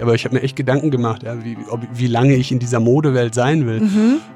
[0.00, 2.58] nicht, aber ich habe mir echt Gedanken gemacht, ja, wie, ob, wie lange ich in
[2.58, 3.82] dieser Modewelt sein will.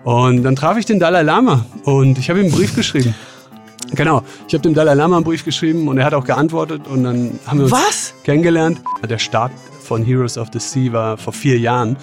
[0.04, 3.14] Und dann traf ich den Dalai Lama und ich habe ihm einen Brief geschrieben.
[3.94, 7.04] Genau, ich habe dem Dalai Lama einen Brief geschrieben und er hat auch geantwortet und
[7.04, 8.14] dann haben wir uns Was?
[8.24, 8.80] kennengelernt.
[9.08, 11.96] Der Start von Heroes of the Sea war vor vier Jahren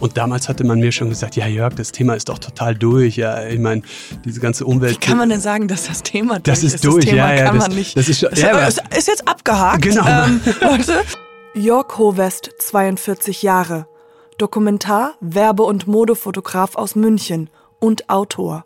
[0.00, 3.16] und damals hatte man mir schon gesagt, ja Jörg, das Thema ist doch total durch.
[3.16, 3.82] Ja, ich meine,
[4.24, 4.94] diese ganze Umwelt.
[4.94, 6.84] Wie kann man denn sagen, dass das Thema durch Das ist ist?
[6.84, 7.96] durch, das Thema ja, ja, kann das- man nicht.
[7.96, 9.82] das ist schon- ist, ja, ist, ist jetzt abgehakt.
[9.82, 10.04] Genau.
[10.06, 10.40] Ähm.
[11.54, 13.88] Jörg Hovest, 42 Jahre.
[14.36, 18.64] Dokumentar, Werbe- und Modefotograf aus München und Autor.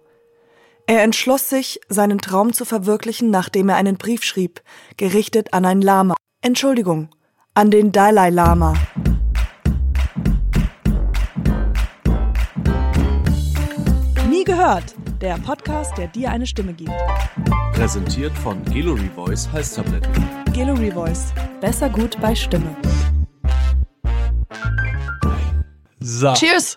[0.87, 4.63] Er entschloss sich, seinen Traum zu verwirklichen, nachdem er einen Brief schrieb,
[4.97, 6.15] gerichtet an ein Lama.
[6.43, 7.09] Entschuldigung,
[7.55, 8.75] an den Dalai Lama.
[14.29, 14.97] Nie gehört.
[15.23, 16.91] Der Podcast, der dir eine Stimme gibt.
[17.75, 20.13] Präsentiert von Gallery Voice Halstabletten.
[20.53, 21.33] Gallery Voice.
[21.61, 22.77] Besser gut bei Stimme.
[26.01, 26.75] So, Cheers!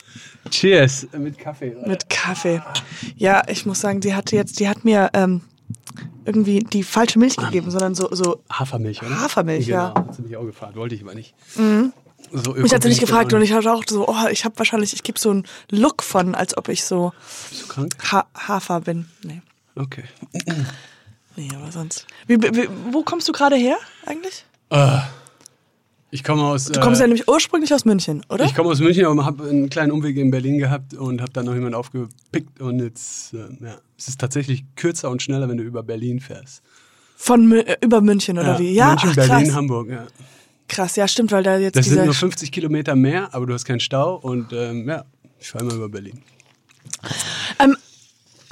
[0.52, 1.76] cheers mit Kaffee.
[1.87, 2.62] Mit Kaffee.
[3.15, 5.41] Ja, ich muss sagen, die hatte jetzt, die hat mir ähm,
[6.24, 9.21] irgendwie die falsche Milch gegeben, sondern so, so Hafermilch, oder?
[9.21, 9.77] Hafermilch, genau.
[9.77, 9.90] ja.
[9.90, 9.96] Mhm.
[9.96, 11.34] Hat sie mich auch gefragt, wollte ich aber nicht.
[12.44, 14.94] So mich hat sie nicht gefragt und ich hatte auch so, oh, ich habe wahrscheinlich,
[14.94, 17.14] ich gebe so einen Look von, als ob ich so
[17.50, 17.96] Bist du krank?
[18.12, 19.08] ha Hafer bin.
[19.24, 19.42] Nee,
[19.76, 20.04] Okay.
[21.36, 22.05] nee, aber sonst.
[22.27, 24.46] Wie, wie, wo kommst du gerade her eigentlich?
[26.12, 26.66] Ich komme aus.
[26.66, 28.46] Du kommst äh, ja nämlich ursprünglich aus München, oder?
[28.46, 31.46] Ich komme aus München, aber habe einen kleinen Umweg in Berlin gehabt und habe dann
[31.46, 35.64] noch jemanden aufgepickt und jetzt, äh, ja, es ist tatsächlich kürzer und schneller, wenn du
[35.64, 36.62] über Berlin fährst.
[37.18, 38.72] Von äh, über München oder wie?
[38.74, 39.55] Ja, München, ach, Berlin, krass.
[39.55, 39.90] Hamburg.
[39.90, 40.08] Ja.
[40.68, 43.66] Krass, ja, stimmt, weil da jetzt Das sind nur 50 Kilometer mehr, aber du hast
[43.66, 45.05] keinen Stau und ähm, ja,
[45.40, 46.21] ich fahre immer über Berlin.
[47.60, 47.77] Ähm,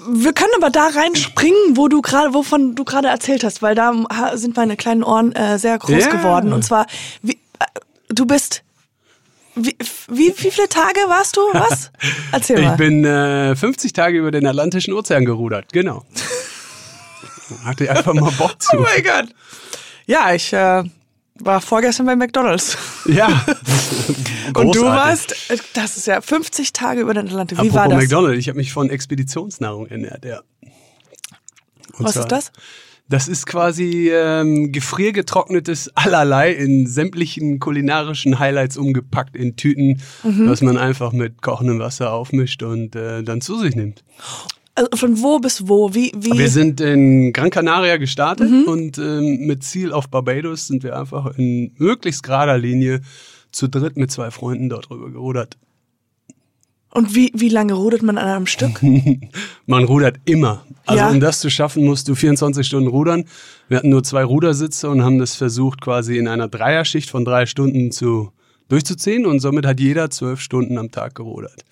[0.10, 3.94] wir können aber da reinspringen, wo du gerade, wovon du gerade erzählt hast, weil da
[4.36, 6.10] sind meine kleinen Ohren äh, sehr groß Ja.
[6.10, 6.52] geworden.
[6.52, 6.88] Und zwar,
[7.22, 7.66] wie, äh,
[8.10, 8.64] du bist,
[9.56, 9.76] wie,
[10.10, 11.42] wie, wie viele Tage warst du?
[11.54, 11.92] Was?
[12.32, 12.72] Erzähl mal.
[12.72, 16.04] Ich bin äh, 50 Tage über den Atlantischen Ozean gerudert, genau.
[17.64, 18.78] Hatte einfach mal Bock zu.
[18.78, 19.30] oh mein Gott.
[20.06, 20.84] Ja, ich äh,
[21.46, 22.78] war vorgestern bei McDonalds.
[23.06, 23.28] Ja.
[24.56, 25.36] Und du warst,
[25.74, 27.58] das ist ja 50 Tage über den Atlantik.
[27.58, 27.98] Wie Apropos war das?
[28.04, 30.42] McDonald's, ich habe mich von Expeditionsnahrung ernährt, ja.
[31.98, 32.52] Und Was zwar- ist das?
[33.10, 40.50] Das ist quasi ähm, gefriergetrocknetes Allerlei in sämtlichen kulinarischen Highlights umgepackt in Tüten, Mhm.
[40.50, 44.04] was man einfach mit kochendem Wasser aufmischt und äh, dann zu sich nimmt.
[44.76, 45.94] Also von wo bis wo?
[45.94, 46.38] Wie, wie?
[46.38, 48.64] Wir sind in Gran Canaria gestartet Mhm.
[48.64, 53.02] und ähm, mit Ziel auf Barbados sind wir einfach in möglichst gerader Linie
[53.52, 55.58] zu dritt mit zwei Freunden dort rüber gerudert.
[56.90, 58.82] Und wie, wie lange rudert man an einem Stück?
[59.66, 60.64] Man rudert immer.
[60.86, 61.10] Also Ja.
[61.10, 63.26] um das zu schaffen, musst du 24 Stunden rudern.
[63.68, 67.48] Wir hatten nur zwei Rudersitze und haben das versucht, quasi in einer Dreierschicht von drei
[67.48, 68.32] Stunden zu,
[68.70, 69.26] durchzuziehen.
[69.26, 71.64] Und somit hat jeder zwölf Stunden am Tag gerudert.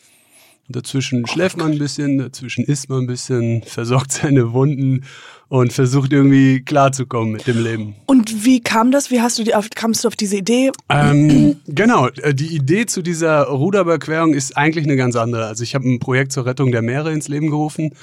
[0.72, 5.04] Und dazwischen schläft man ein bisschen, dazwischen isst man ein bisschen, versorgt seine Wunden
[5.50, 7.96] und versucht irgendwie klarzukommen mit dem Leben.
[8.06, 9.12] Und wie kam das?
[9.12, 10.72] Wie hast du die auf, kamst du auf diese Idee?
[10.88, 15.48] Ähm, genau, äh, die Idee zu dieser Ruderüberquerung ist eigentlich eine ganz andere.
[15.48, 17.94] Also ich habe ein Projekt zur Rettung der Meere ins Leben gerufen,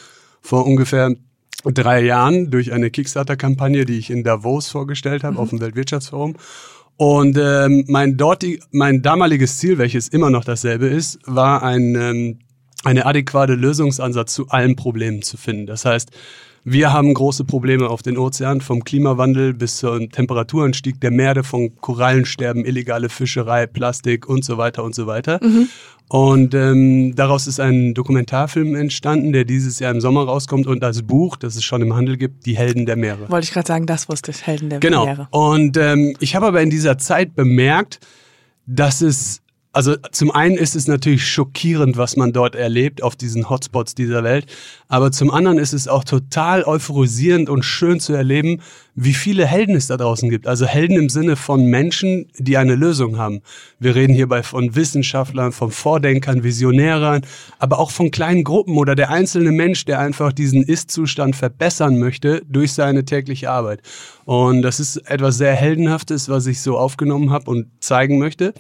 [0.43, 1.15] vor ungefähr
[1.65, 6.37] drei Jahren durch eine Kickstarter-Kampagne, die ich in Davos vorgestellt habe, auf dem Weltwirtschaftsforum.
[6.99, 12.39] Und ähm, mein, dortig, mein damaliges Ziel, welches immer noch dasselbe ist, war ein, ähm,
[12.85, 15.67] eine adäquate Lösungsansatz zu allen Problemen zu finden.
[15.67, 16.11] Das heißt,
[16.65, 21.75] wir haben große Probleme auf den Ozeanen, vom Klimawandel bis zum Temperaturanstieg der Meere, von
[21.81, 25.41] Korallensterben, illegale Fischerei, Plastik und so weiter und so weiter.
[26.09, 31.03] Und ähm, daraus ist ein Dokumentarfilm entstanden, der dieses Jahr im Sommer rauskommt und als
[31.03, 33.29] Buch, das es schon im Handel gibt, Die Helden der Meere.
[33.31, 35.05] Wollte ich gerade sagen, das wusste ich, Helden der Genau.
[35.07, 35.29] Meere.
[35.31, 38.01] Und ähm, ich habe aber in dieser Zeit bemerkt,
[38.67, 39.41] dass es,
[39.79, 44.25] also zum einen ist es natürlich schockierend, was man dort erlebt auf diesen Hotspots dieser
[44.25, 44.47] Welt,
[44.89, 48.61] aber zum anderen ist es auch total euphorisierend und schön zu erleben,
[48.97, 50.49] wie viele Helden es da draußen gibt.
[50.49, 53.41] Also Helden im Sinne von Menschen, die eine Lösung haben.
[53.79, 57.23] Wir reden hierbei von Wissenschaftlern, von Vordenkern, Visionärern,
[57.61, 62.43] aber auch von kleinen Gruppen oder der einzelne Mensch, der einfach diesen Ist-Zustand verbessern möchte
[62.49, 63.83] durch seine tägliche Arbeit.
[64.25, 68.55] Und das ist etwas sehr Heldenhaftes, was ich so aufgenommen habe und zeigen möchte.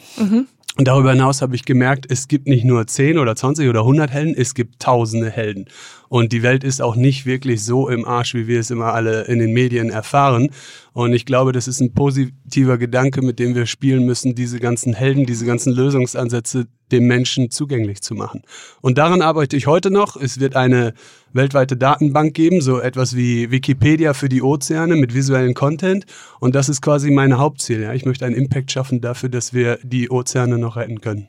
[0.78, 4.12] Und darüber hinaus habe ich gemerkt, es gibt nicht nur 10 oder 20 oder 100
[4.12, 5.66] Helden, es gibt tausende Helden.
[6.08, 9.22] Und die Welt ist auch nicht wirklich so im Arsch, wie wir es immer alle
[9.22, 10.50] in den Medien erfahren.
[10.92, 14.94] Und ich glaube, das ist ein positiver Gedanke, mit dem wir spielen müssen, diese ganzen
[14.94, 18.42] Helden, diese ganzen Lösungsansätze dem Menschen zugänglich zu machen.
[18.80, 20.16] Und daran arbeite ich heute noch.
[20.16, 20.94] Es wird eine
[21.32, 26.06] weltweite Datenbank geben, so etwas wie Wikipedia für die Ozeane mit visuellen Content.
[26.40, 27.82] Und das ist quasi mein Hauptziel.
[27.82, 27.92] Ja.
[27.92, 31.28] Ich möchte einen Impact schaffen dafür, dass wir die Ozeane noch retten können.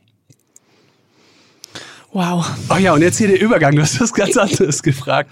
[2.12, 2.44] Wow.
[2.72, 3.76] Oh ja, und jetzt hier der Übergang.
[3.76, 5.32] Du hast was ganz anderes gefragt.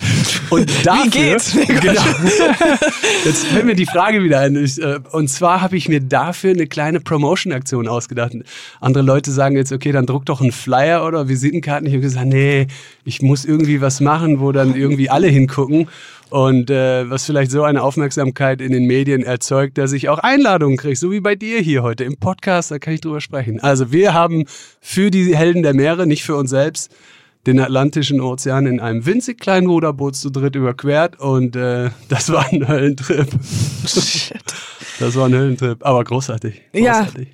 [0.52, 1.54] Und dafür, Wie geht's?
[1.68, 2.02] Genau.
[3.26, 4.56] Jetzt fällt mir die Frage wieder ein.
[4.56, 8.34] Äh, Und zwar habe ich mir dafür eine kleine Promotion-Aktion ausgedacht.
[8.80, 11.88] Andere Leute sagen jetzt, okay, dann druck doch einen Flyer oder Visitenkarten.
[11.88, 12.68] Ich habe gesagt, nee,
[13.06, 15.88] ich muss irgendwie was machen, wo dann irgendwie alle hingucken.
[16.30, 20.78] Und äh, was vielleicht so eine Aufmerksamkeit in den Medien erzeugt, dass ich auch Einladungen
[20.78, 23.62] kriege, so wie bei dir hier heute im Podcast, da kann ich drüber sprechen.
[23.62, 24.46] Also wir haben
[24.82, 26.92] für die Helden der Meere, nicht für uns selbst,
[27.46, 32.46] den Atlantischen Ozean in einem winzig kleinen Ruderboot zu dritt überquert und äh, das war
[32.52, 33.30] ein Höllentrip.
[35.00, 36.62] Das war ein Höllentrip, aber großartig.
[36.74, 37.04] Ja.
[37.04, 37.28] großartig.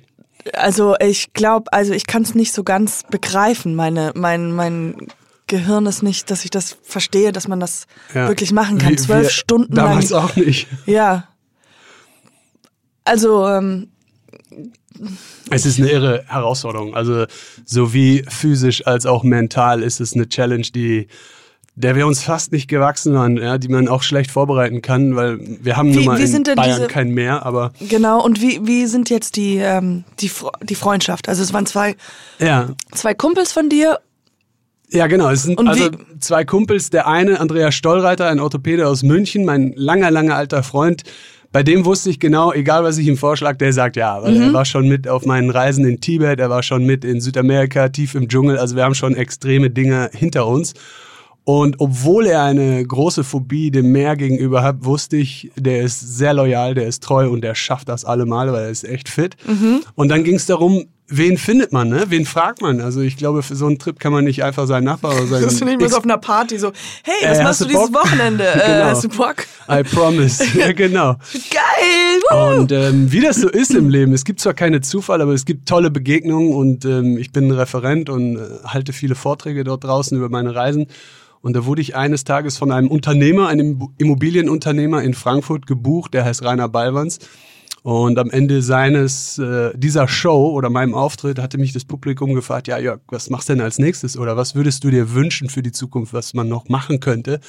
[0.52, 3.74] Also ich glaube, also ich kann es nicht so ganz begreifen.
[3.74, 5.08] Meine, mein, mein
[5.46, 8.28] Gehirn ist nicht, dass ich das verstehe, dass man das Ja.
[8.28, 8.90] wirklich machen kann.
[8.90, 9.86] Wir- Zwölf wir Stunden lang.
[9.88, 10.66] Damals auch nicht.
[10.86, 11.28] Ja.
[13.04, 13.88] Also, ähm,
[15.50, 16.94] Es ist eine irre Herausforderung.
[16.94, 17.26] Also
[17.64, 21.08] sowie physisch als auch mental ist es eine Challenge, die
[21.76, 25.40] der wir uns fast nicht gewachsen waren, ja, die man auch schlecht vorbereiten kann, weil
[25.40, 28.22] wir haben Wie- nun mal wie in sind denn Bayern diese- kein Meer, aber genau.
[28.24, 30.30] Und wie, wie sind jetzt die, ähm, die,
[30.62, 31.28] die Freundschaft?
[31.28, 31.96] Also es waren zwei,
[32.38, 33.98] ja, zwei Kumpels von dir.
[34.94, 35.28] Ja, genau.
[35.30, 36.88] Es sind Und also wie- zwei Kumpels.
[36.90, 41.02] Der eine, Andreas Stollreiter, ein Orthopäde aus München, mein langer, langer alter Freund.
[41.52, 44.42] Bei dem wusste ich genau, egal was ich ihm vorschlage, der sagt ja, weil Mhm.
[44.42, 47.88] er war schon mit auf meinen Reisen in Tibet, er war schon mit in Südamerika,
[47.90, 48.58] tief im Dschungel.
[48.58, 50.74] Also wir haben schon extreme Dinge hinter uns.
[51.46, 56.32] Und obwohl er eine große Phobie dem Meer gegenüber hat, wusste ich, der ist sehr
[56.32, 59.36] loyal, der ist treu und der schafft das allemal, weil er ist echt fit.
[59.46, 59.80] Mhm.
[59.94, 62.04] Und dann ging es darum, wen findet man, ne?
[62.08, 62.80] Wen fragt man?
[62.80, 65.42] Also ich glaube, für so einen Trip kann man nicht einfach seinen Nachbar oder seinen
[65.44, 66.72] Das so Ex- auf einer Party so,
[67.02, 68.04] hey, Äh, was hast machst du dieses Bock?
[68.04, 68.44] Wochenende?
[68.54, 68.84] Äh, Genau.
[68.84, 69.36] hast du Bock?
[69.70, 70.44] I promise.
[70.58, 71.16] ja, genau.
[71.50, 72.20] Geil!
[72.30, 72.60] Woo!
[72.60, 75.44] Und ähm, wie das so ist im Leben, es gibt zwar keine Zufall, aber es
[75.44, 79.84] gibt tolle Begegnungen und ähm, ich bin ein Referent und äh, halte viele Vorträge dort
[79.84, 80.86] draußen über meine Reisen.
[81.42, 86.24] Und da wurde ich eines Tages von einem Unternehmer, einem Immobilienunternehmer in Frankfurt gebucht, der
[86.24, 87.18] heißt Rainer Ballwanz.
[87.84, 92.66] Und am Ende seines äh, dieser Show oder meinem Auftritt hatte mich das Publikum gefragt,
[92.66, 95.62] ja Jörg, was machst du denn als nächstes oder was würdest du dir wünschen für
[95.62, 97.40] die Zukunft, was man noch machen könnte?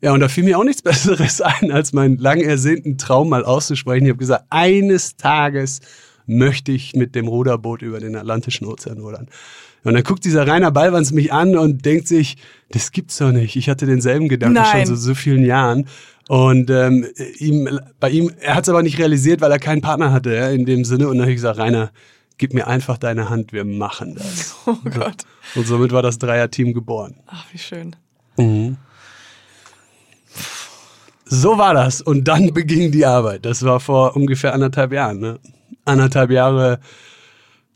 [0.00, 3.44] Ja, und da fiel mir auch nichts Besseres ein, als meinen lang ersehnten Traum mal
[3.44, 4.06] auszusprechen.
[4.06, 5.78] Ich habe gesagt, eines Tages
[6.26, 9.28] möchte ich mit dem Ruderboot über den Atlantischen Ozean rudern.
[9.84, 12.38] Und dann guckt dieser Rainer Ballwanz mich an und denkt sich,
[12.70, 13.54] das gibt's doch nicht.
[13.54, 14.84] Ich hatte denselben Gedanken Nein.
[14.84, 15.86] schon so, so vielen Jahren.
[16.30, 20.12] Und ähm, ihm, bei ihm, er hat es aber nicht realisiert, weil er keinen Partner
[20.12, 21.08] hatte, ja, in dem Sinne.
[21.08, 21.90] Und dann habe ich gesagt, Rainer,
[22.38, 24.54] gib mir einfach deine Hand, wir machen das.
[24.66, 25.24] Oh Gott.
[25.56, 27.16] Und somit war das Dreier-Team geboren.
[27.26, 27.96] Ach, wie schön.
[31.24, 32.00] So war das.
[32.00, 33.44] Und dann beging die Arbeit.
[33.44, 35.18] Das war vor ungefähr anderthalb Jahren.
[35.18, 35.40] Ne?
[35.84, 36.78] Anderthalb Jahre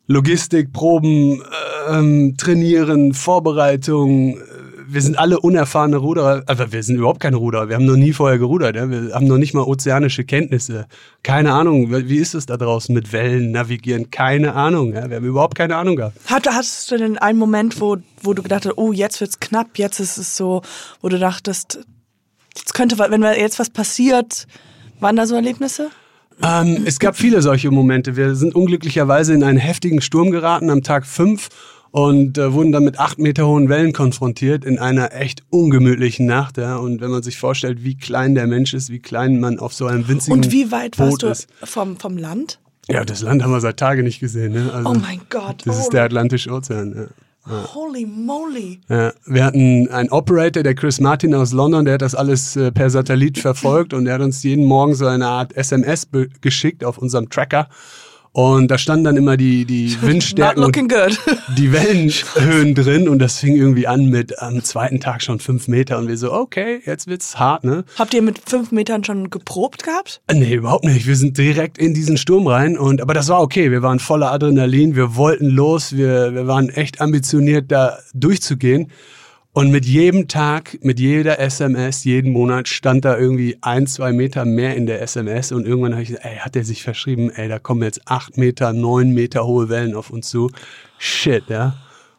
[0.07, 1.43] Logistik, Proben,
[1.91, 4.39] ähm, Trainieren, Vorbereitung.
[4.87, 6.43] Wir sind alle unerfahrene Ruderer.
[6.47, 7.69] Aber wir sind überhaupt keine Ruderer.
[7.69, 8.77] Wir haben noch nie vorher gerudert.
[8.77, 8.91] Ja?
[8.91, 10.87] Wir haben noch nicht mal ozeanische Kenntnisse.
[11.23, 11.91] Keine Ahnung.
[11.91, 14.11] Wie ist es da draußen mit Wellen navigieren?
[14.11, 14.95] Keine Ahnung.
[14.95, 15.09] Ja?
[15.09, 16.19] Wir haben überhaupt keine Ahnung gehabt.
[16.27, 19.79] Hat, hattest du denn einen Moment, wo, wo du gedacht hast, oh, jetzt wird's knapp,
[19.79, 20.63] jetzt ist es so,
[21.01, 21.81] wo du dachtest,
[22.57, 24.47] jetzt könnte, wenn jetzt was passiert,
[25.01, 25.91] waren da so Erlebnisse?
[26.43, 28.17] Ähm, es gab viele solche Momente.
[28.17, 31.49] Wir sind unglücklicherweise in einen heftigen Sturm geraten am Tag fünf
[31.95, 36.57] und äh, wurden dann mit acht Meter hohen Wellen konfrontiert in einer echt ungemütlichen Nacht.
[36.57, 36.75] Ja.
[36.75, 39.87] Und wenn man sich vorstellt, wie klein der Mensch ist, wie klein man auf so
[39.87, 41.49] einem winzigen Und wie weit warst Boot du ist.
[41.63, 42.59] vom, vom Land?
[42.89, 44.55] Ja, das Land haben wir seit Tagen nicht gesehen.
[44.55, 44.73] Ne?
[44.75, 45.63] Also, Oh mein Gott.
[45.67, 47.11] Das oh, ist der Atlantische Ozean.
[47.47, 47.75] Ja.
[47.77, 48.81] Holy moly.
[48.89, 52.73] Ja, wir hatten einen Operator, der Chris Martin aus London, der hat das alles äh,
[52.73, 56.09] per Satellit verfolgt und der hat uns jeden Morgen so eine Art SMS
[56.41, 57.69] geschickt auf unserem Tracker.
[58.35, 60.77] Und da standen dann immer die, die Windstärken und
[61.57, 65.99] die Wellenhöhen drin und das fing irgendwie an mit am zweiten Tag schon fünf Meter
[65.99, 67.85] und wir so, okay, jetzt wird's hart, ne?
[67.97, 70.21] Habt ihr mit fünf Metern schon geprobt gehabt?
[70.33, 71.07] Nee, überhaupt nicht.
[71.07, 73.71] Wir sind direkt in diesen Sturm rein und aber das war okay.
[73.71, 78.91] Wir waren voller Adrenalin, wir wollten los, wir, wir waren echt ambitioniert, da durchzugehen.
[79.55, 84.45] Und mit jedem Tag, mit jeder SMS, jeden Monat stand da irgendwie ein, zwei Meter
[84.45, 87.49] mehr in der SMS und irgendwann habe ich gesagt, ey, hat der sich verschrieben, ey,
[87.49, 90.51] da kommen jetzt acht Meter, neun Meter hohe Wellen auf uns zu.
[90.99, 91.77] Shit, ja.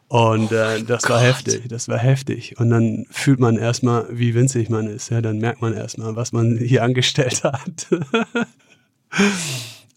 [0.08, 2.58] Und äh, das war heftig, das war heftig.
[2.58, 5.10] Und dann fühlt man erstmal, wie winzig man ist.
[5.10, 7.86] Ja, dann merkt man erstmal, was man hier angestellt hat.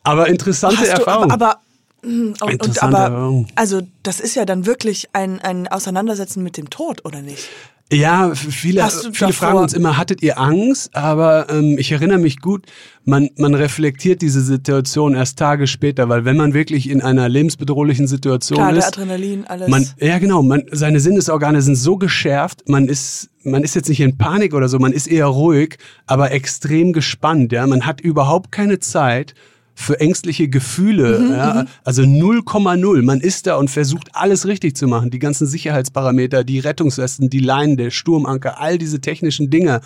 [0.04, 1.32] Aber interessante Erfahrung.
[1.32, 1.62] aber, aber
[2.04, 6.70] und, und Interessante aber, also das ist ja dann wirklich ein, ein Auseinandersetzen mit dem
[6.70, 7.50] Tod, oder nicht?
[7.92, 10.96] Ja, viele, viele fragen uns immer, hattet ihr Angst?
[10.96, 12.68] Aber ähm, ich erinnere mich gut,
[13.04, 18.06] man, man reflektiert diese Situation erst Tage später, weil wenn man wirklich in einer lebensbedrohlichen
[18.06, 19.68] Situation Klar, ist, Adrenalin, alles.
[19.70, 24.02] man, ja genau, man, seine Sinnesorgane sind so geschärft, man ist, man ist jetzt nicht
[24.02, 27.66] in Panik oder so, man ist eher ruhig, aber extrem gespannt, ja.
[27.66, 29.34] Man hat überhaupt keine Zeit
[29.80, 31.66] für ängstliche Gefühle, Mhm, ja.
[31.86, 33.02] Also 0,0.
[33.02, 35.10] Man ist da und versucht alles richtig zu machen.
[35.10, 39.80] Die ganzen Sicherheitsparameter, die Rettungswesten, die Leinen, der Sturmanker, all diese technischen Dinge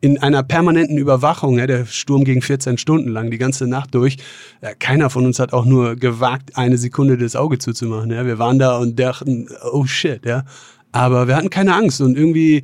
[0.00, 1.58] in einer permanenten Überwachung.
[1.58, 4.18] Ja, der Sturm ging 14 Stunden lang, die ganze Nacht durch.
[4.62, 8.12] Ja, keiner von uns hat auch nur gewagt, eine Sekunde das Auge zuzumachen.
[8.12, 10.44] Ja, wir waren da und dachten, oh shit, ja.
[10.92, 12.62] Aber wir hatten keine Angst und irgendwie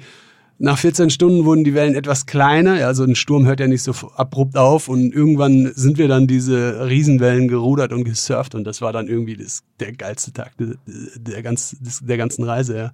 [0.60, 2.84] nach 14 Stunden wurden die Wellen etwas kleiner.
[2.86, 6.88] Also ein Sturm hört ja nicht so abrupt auf und irgendwann sind wir dann diese
[6.88, 11.42] Riesenwellen gerudert und gesurft und das war dann irgendwie das, der geilste Tag der, der,
[11.42, 12.76] ganz, der ganzen Reise.
[12.76, 12.92] Ja.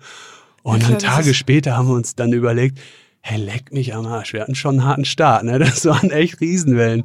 [0.62, 2.78] Und Ja, dann Tage später haben wir uns dann überlegt,
[3.20, 4.34] hey, leck mich am Arsch.
[4.34, 5.44] Wir hatten schon einen harten Start.
[5.44, 5.58] Ne?
[5.58, 7.04] Das waren echt Riesenwellen.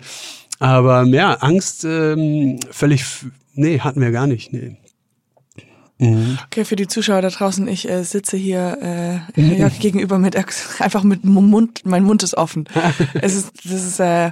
[0.60, 3.06] Aber ja, Angst ähm, völlig,
[3.54, 4.52] nee, hatten wir gar nicht.
[4.52, 4.76] Nee.
[6.02, 10.36] Okay, für die Zuschauer da draußen, ich äh, sitze hier äh, Jörg gegenüber mit
[10.80, 12.66] einfach mit Mund, mein Mund ist offen.
[13.22, 14.32] es ist, das ist, äh,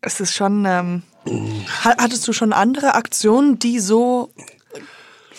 [0.00, 0.64] es ist schon.
[0.66, 1.02] Ähm,
[1.84, 4.30] ha- hattest du schon andere Aktionen, die so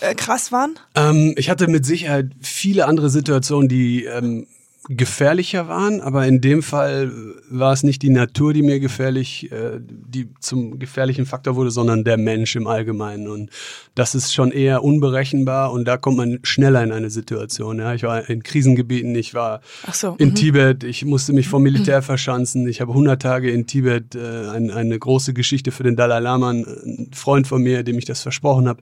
[0.01, 0.75] äh, krass waren?
[0.95, 4.47] Ähm, ich hatte mit Sicherheit viele andere Situationen, die ähm,
[4.87, 7.11] gefährlicher waren, aber in dem Fall
[7.49, 12.03] war es nicht die Natur, die mir gefährlich, äh, die zum gefährlichen Faktor wurde, sondern
[12.03, 13.27] der Mensch im Allgemeinen.
[13.27, 13.49] Und
[13.95, 17.79] das ist schon eher unberechenbar und da kommt man schneller in eine Situation.
[17.79, 17.93] Ja.
[17.93, 19.61] Ich war in Krisengebieten, ich war
[19.91, 20.35] so, in mhm.
[20.35, 22.67] Tibet, ich musste mich vom Militär verschanzen.
[22.67, 26.51] Ich habe 100 Tage in Tibet, äh, ein, eine große Geschichte für den Dalai Lama,
[26.51, 28.81] ein Freund von mir, dem ich das versprochen habe.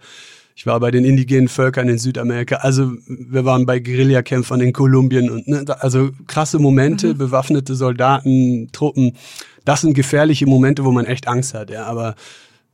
[0.56, 2.58] Ich war bei den indigenen Völkern in Südamerika.
[2.58, 9.18] Also wir waren bei Guerillakämpfern in Kolumbien und ne, also krasse Momente, bewaffnete Soldaten, Truppen.
[9.66, 11.70] Das sind gefährliche Momente, wo man echt Angst hat.
[11.70, 12.16] Ja, aber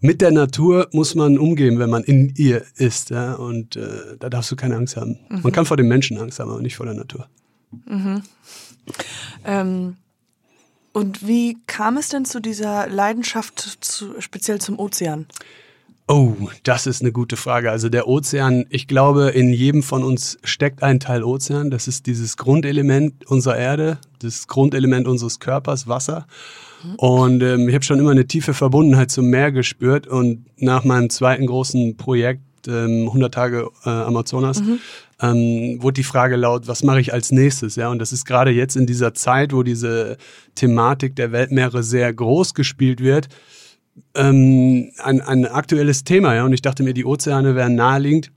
[0.02, 3.12] mit der Natur muss man umgehen, wenn man in ihr ist.
[3.12, 5.18] Ja, und äh, da darfst du keine Angst haben.
[5.30, 7.28] Man kann vor den Menschen Angst haben, aber nicht vor der Natur.
[9.46, 9.98] Ähm,
[10.94, 15.28] und wie kam es denn zu dieser Leidenschaft zu, speziell zum Ozean?
[16.12, 17.70] Oh, das ist eine gute Frage.
[17.70, 21.70] Also der Ozean, ich glaube, in jedem von uns steckt ein Teil Ozean.
[21.70, 26.26] Das ist dieses Grundelement unserer Erde, das Grundelement unseres Körpers, Wasser.
[26.98, 30.08] Und ähm, ich habe schon immer eine tiefe Verbundenheit zum Meer gespürt.
[30.08, 34.64] Und nach meinem zweiten großen Projekt, ähm, 100 Tage äh, Amazonas,
[35.22, 37.76] ähm, wurde die Frage laut, was mache ich als nächstes?
[37.76, 40.18] Ja, und das ist gerade jetzt in dieser Zeit, wo diese
[40.56, 43.30] Thematik der Weltmeere sehr groß gespielt wird,
[44.16, 46.46] ähm, ein, ein aktuelles Thema, ja.
[46.46, 48.32] Und ich dachte mir, die Ozeane wären naheliegend.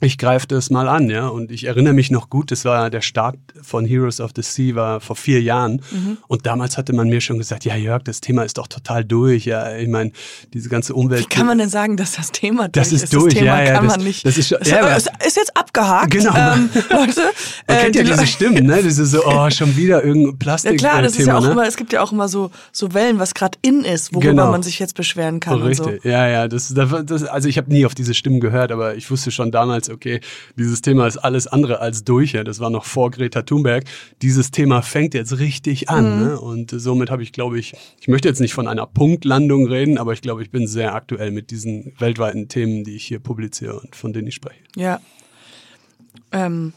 [0.00, 1.26] Ich greife das mal an, ja.
[1.26, 4.76] Und ich erinnere mich noch gut, das war der Start von Heroes of the Sea,
[4.76, 5.82] war vor vier Jahren.
[6.28, 9.44] Und damals hatte man mir schon gesagt, ja Jörg, das Thema ist doch total durch,
[9.46, 9.74] ja.
[9.76, 10.12] Ich meine,
[10.54, 11.22] diese ganze Umwelt.
[11.22, 13.12] Wie kann man denn sagen, dass das Thema durch Das ist ist?
[13.14, 14.24] durch, das Thema ja, ja, kann das- man nicht.
[14.24, 16.10] das ist schon- ja, es ist jetzt abgehakt.
[16.12, 16.32] Genau.
[16.36, 17.20] Ähm, Leute,
[17.66, 18.78] Man äh, kennt ja die diese Stimmen, ne?
[18.78, 20.72] Ist so, oh, schon wieder irgendein Plastik.
[20.72, 21.50] Ja klar, das äh, ist ja Thema, auch ne?
[21.52, 24.50] immer, es gibt ja auch immer so, so Wellen, was gerade in ist, worüber Genau.
[24.52, 25.60] man sich jetzt beschweren kann.
[25.62, 26.08] Richtig, Und so.
[26.08, 26.46] ja, ja.
[26.48, 29.87] Das, das, also ich habe nie auf diese Stimmen gehört, aber ich wusste schon damals,
[29.90, 30.20] okay,
[30.56, 32.32] dieses Thema ist alles andere als durch.
[32.32, 32.44] Ja.
[32.44, 33.84] Das war noch vor Greta Thunberg.
[34.22, 36.24] Dieses Thema fängt jetzt richtig an.
[36.24, 36.40] Ne?
[36.40, 40.12] Und somit habe ich, glaube ich, ich möchte jetzt nicht von einer Punktlandung reden, aber
[40.12, 43.96] ich glaube, ich bin sehr aktuell mit diesen weltweiten Themen, die ich hier publiziere und
[43.96, 44.60] von denen ich spreche.
[44.76, 45.00] Ja.
[46.32, 46.72] Ähm,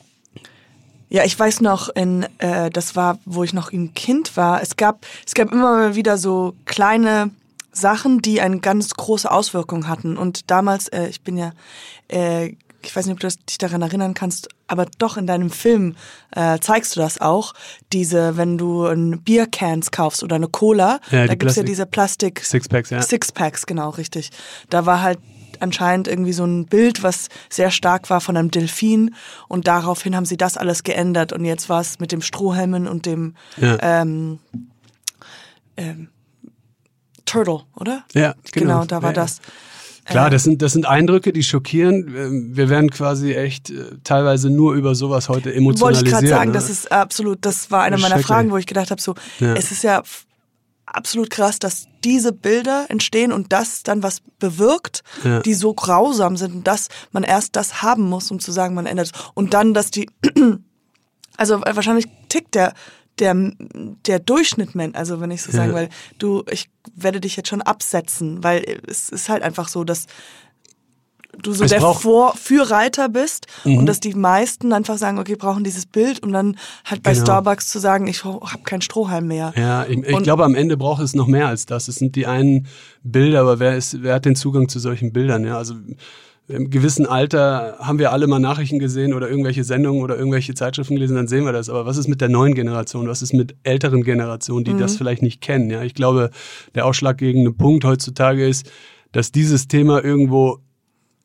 [1.09, 4.77] ja, ich weiß noch, in, äh, das war, wo ich noch ein Kind war, es
[4.77, 7.31] gab, es gab immer mal wieder so kleine
[7.73, 10.17] Sachen, die eine ganz große Auswirkung hatten.
[10.17, 11.51] Und damals, äh, ich bin ja,
[12.07, 12.53] äh,
[12.85, 15.95] ich weiß nicht, ob du das- dich daran erinnern kannst, aber doch in deinem Film
[16.35, 17.53] äh, zeigst du das auch.
[17.93, 21.85] Diese, wenn du ein Biercans kaufst oder eine Cola, Ja, da gibt's ja Plastik- diese
[21.85, 23.01] Plastik Sixpacks, ja.
[23.01, 24.31] Sixpacks, genau, richtig.
[24.69, 25.19] Da war halt
[25.59, 29.13] anscheinend irgendwie so ein Bild, was sehr stark war von einem Delfin
[29.47, 33.05] und daraufhin haben sie das alles geändert und jetzt war es mit dem Strohhelmen und
[33.05, 33.77] dem Ja.
[33.81, 34.39] ähm,
[35.77, 36.09] ähm,
[37.25, 38.03] Turtle, oder?
[38.13, 38.85] Ja, Genau, genau.
[38.85, 39.21] da war Ja, ja.
[40.05, 42.13] Klar, das sind, das sind Eindrücke, die schockieren.
[42.15, 46.07] Ähm, Wir werden quasi echt äh, teilweise nur über sowas heute Wollte emotionalisiert.
[46.07, 46.53] ich gerade sagen, ne?
[46.53, 48.19] das ist absolut, das war eine meiner.
[48.19, 49.53] Fragen, wo ich gedacht habe, so, Ja.
[49.53, 50.01] es ist ja
[50.85, 55.39] absolut krass, dass diese Bilder entstehen und das dann was bewirkt, Ja.
[55.39, 59.07] die so grausam sind dass man erst das haben muss, um zu sagen, man ändert
[59.07, 59.11] es.
[59.35, 60.09] Und dann, dass die,
[61.37, 62.73] also äh, wahrscheinlich tickt der,
[63.19, 63.35] der,
[64.05, 65.57] der Durchschnitt, also wenn ich so Ja.
[65.57, 69.83] sagen, weil du, ich werde dich jetzt schon absetzen, weil es ist halt einfach so,
[69.83, 70.07] dass
[71.41, 73.77] du so Es der Vor Fürreiter bist Mhm.
[73.77, 77.23] und dass die meisten einfach sagen, okay, brauchen dieses Bild und dann halt bei Genau.
[77.25, 79.53] Starbucks zu sagen, ich habe keinen Strohhalm mehr.
[79.55, 81.87] Ja, ich, ich glaube, am Ende braucht es noch mehr als das.
[81.87, 82.67] Es sind die einen
[83.03, 85.45] Bilder, aber wer, ist, wer hat den Zugang zu solchen Bildern?
[85.45, 85.75] Ja, also
[86.51, 90.95] im gewissen Alter haben wir alle mal Nachrichten gesehen oder irgendwelche Sendungen oder irgendwelche Zeitschriften
[90.95, 91.69] gelesen, dann sehen wir das.
[91.69, 93.07] Aber was ist mit der neuen Generation?
[93.07, 95.69] Was ist mit älteren Generationen, die das vielleicht nicht kennen?
[95.69, 96.29] Ja, ich glaube,
[96.75, 98.69] der ausschlaggebende Punkt heutzutage ist,
[99.11, 100.59] dass dieses Thema irgendwo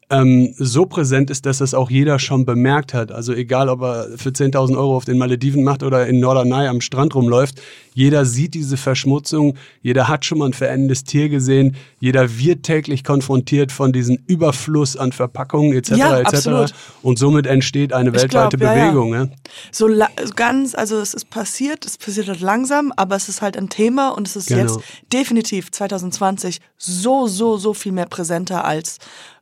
[0.08, 3.10] ähm, so präsent ist, dass das auch jeder schon bemerkt hat.
[3.10, 6.80] Also egal, ob er für 10.000 Euro auf den Malediven macht oder in Norderney am
[6.80, 7.60] Strand rumläuft,
[7.92, 13.02] jeder sieht diese Verschmutzung, jeder hat schon mal ein verendtes Tier gesehen, jeder wird täglich
[13.02, 15.90] konfrontiert von diesem Überfluss an Verpackungen etc.
[15.96, 16.34] Ja, etc.
[16.34, 16.75] absolut.
[17.02, 18.84] Und somit entsteht eine Ich weltweite glaub, ja.
[18.84, 19.14] Bewegung.
[19.14, 19.26] Ja.
[19.72, 19.88] So
[20.36, 24.10] ganz, also es ist passiert, es passiert halt langsam, aber es ist halt ein Thema
[24.10, 24.60] und es ist Genau.
[24.60, 24.78] jetzt
[25.12, 28.98] definitiv 2020 so, so, so viel mehr präsenter als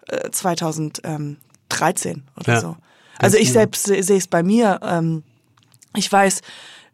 [0.09, 2.77] äh, 2013 oder Ja, so.
[3.19, 3.61] Also ich genau.
[3.61, 4.81] selbst se- sehe es bei mir.
[4.83, 5.23] Ähm,
[5.97, 6.41] ich weiß,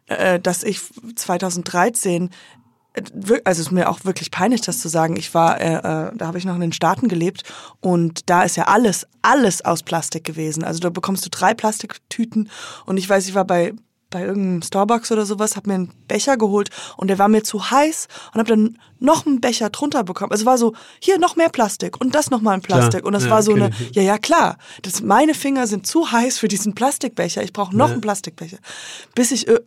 [0.07, 0.79] äh, dass ich
[1.15, 2.29] 2013
[2.93, 3.01] äh,
[3.45, 5.15] also es ist mir auch wirklich peinlich, das zu sagen.
[5.15, 7.43] Ich war, äh, äh, da habe ich noch in den Staaten gelebt
[7.79, 10.63] und da ist ja alles, alles aus Plastik gewesen.
[10.63, 12.49] Also da bekommst du drei Plastiktüten
[12.85, 13.73] und ich weiß, ich war bei
[14.11, 17.71] bei irgendeinem Starbucks oder sowas, habe mir einen Becher geholt und der war mir zu
[17.71, 20.31] heiß und habe dann noch einen Becher drunter bekommen.
[20.31, 23.01] Also war so, hier noch mehr Plastik und das nochmal ein Plastik.
[23.01, 25.87] Klar, Und das ja, war so kenn eine, ja, ja, klar, das, meine Finger sind
[25.87, 27.41] zu heiß für diesen Plastikbecher.
[27.41, 27.93] Ich brauche noch Ja.
[27.93, 28.57] einen Plastikbecher.
[29.15, 29.59] Bis ich, äh,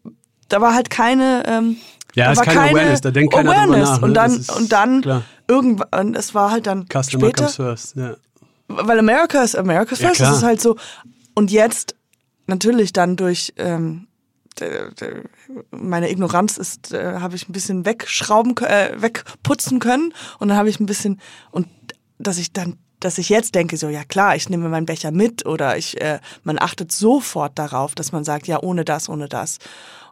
[0.48, 1.76] da war halt keine, ähm,
[2.14, 3.88] Ja, da ist war keine Awareness, da denkt keiner drüber Awareness.
[3.90, 4.06] nach, ne?
[4.06, 5.22] Und dann, ist und dann klar.
[5.48, 7.96] irgendwann, es war halt dann Customer später, comes first.
[7.96, 8.14] Ja.
[8.68, 10.28] weil America ist America's Ja, first, klar.
[10.30, 10.76] das ist halt so.
[11.34, 11.96] Und jetzt
[12.46, 14.06] natürlich dann durch ähm,
[15.70, 20.68] meine Ignoranz ist, äh, habe ich ein bisschen wegschrauben, äh, wegputzen können und dann habe
[20.68, 21.20] ich ein bisschen
[21.50, 21.66] und
[22.18, 25.44] dass ich dann dass ich jetzt denke, so, ja klar, ich nehme meinen Becher mit
[25.44, 29.58] oder ich, äh, man achtet sofort darauf, dass man sagt, ja, ohne das, ohne das.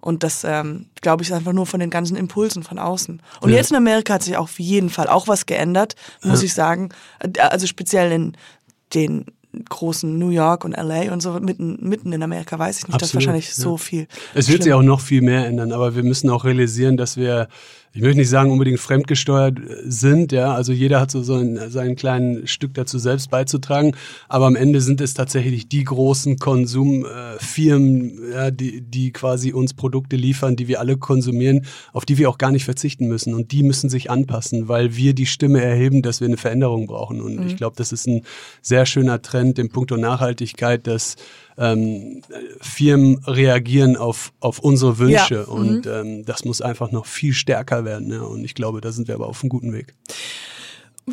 [0.02, 3.22] Und das, ähm, glaube ich, ist einfach nur von den ganzen Impulsen von außen.
[3.40, 3.56] Und Ja.
[3.56, 6.90] jetzt in Amerika hat sich auf jeden Fall auch was geändert, muss ich sagen.
[7.20, 8.36] Äh, Also speziell in
[8.92, 9.24] den
[9.68, 13.10] großen New York und LA und so mitten, mitten in Amerika weiß ich nicht, dass
[13.10, 13.54] Absolut, wahrscheinlich ja.
[13.54, 14.06] so viel.
[14.34, 17.48] Es wird sich auch noch viel mehr ändern, aber wir müssen auch realisieren, dass wir,
[17.94, 20.54] ich möchte nicht sagen, unbedingt fremdgesteuert äh, sind, ja.
[20.54, 23.94] Also jeder hat so, so ein, sein kleines Stück dazu selbst beizutragen,
[24.28, 30.16] aber am Ende sind es tatsächlich die großen Konsumfirmen, ja, die, die quasi uns Produkte
[30.16, 33.34] liefern, die wir alle konsumieren, auf die wir auch gar nicht verzichten müssen.
[33.34, 37.20] Und die müssen sich anpassen, weil wir die Stimme erheben, dass wir eine Veränderung brauchen.
[37.20, 37.46] Und Mhm.
[37.46, 38.22] ich glaube, das ist ein
[38.60, 41.16] sehr schöner Trend im Punkto Nachhaltigkeit, dass
[41.58, 42.22] ähm,
[42.60, 47.84] Firmen reagieren auf, auf unsere Wünsche Ja, und ähm, das muss einfach noch viel stärker
[47.84, 48.10] werden.
[48.10, 48.22] Ja.
[48.22, 49.94] Und ich glaube, da sind wir aber auf einem guten Weg.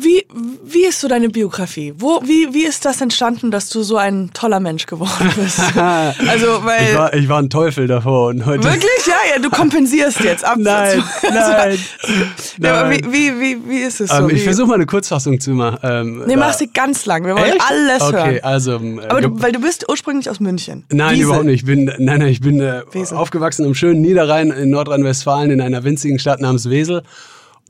[0.02, 0.24] Wie,
[0.64, 1.92] wie ist so deine Biografie?
[1.96, 5.60] Wo, wie, wie ist das entstanden, dass du so ein toller Mensch geworden bist?
[5.76, 6.90] also, weil.
[6.90, 8.64] Ich war, ich war ein Teufel davor und heute.
[8.64, 9.06] Wirklich?
[9.06, 10.56] Ja, ja, du kompensierst jetzt ab.
[10.58, 11.78] Nein, nein.
[12.58, 13.00] Ja, aber nein.
[13.06, 14.16] wie, wie, wie, wie ist es so?
[14.28, 15.78] Ähm, ich versuche mal eine Kurzfassung zu machen.
[15.82, 17.24] Ähm, Nee, da- mach sie ganz lang.
[17.24, 17.60] Wir wollen Echt?
[17.68, 18.44] alles okay, hören.
[18.44, 18.76] also.
[18.76, 20.84] ähm, Aber du, weil du bist ursprünglich aus München.
[20.90, 21.24] Nein, Wiesel.
[21.24, 21.60] überhaupt nicht.
[21.60, 22.82] Ich bin, nein, nein, ich bin äh,
[23.12, 27.02] aufgewachsen im schönen Niederrhein in Nordrhein-Westfalen in einer winzigen Stadt namens Wesel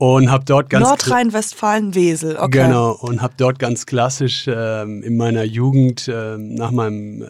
[0.01, 2.35] und habe dort ganz Nordrhein-Westfalen, Wesel.
[2.35, 2.63] Okay.
[2.63, 7.27] Genau, und habe dort ganz klassisch ähm, in meiner Jugend ähm, nach, meinem, äh,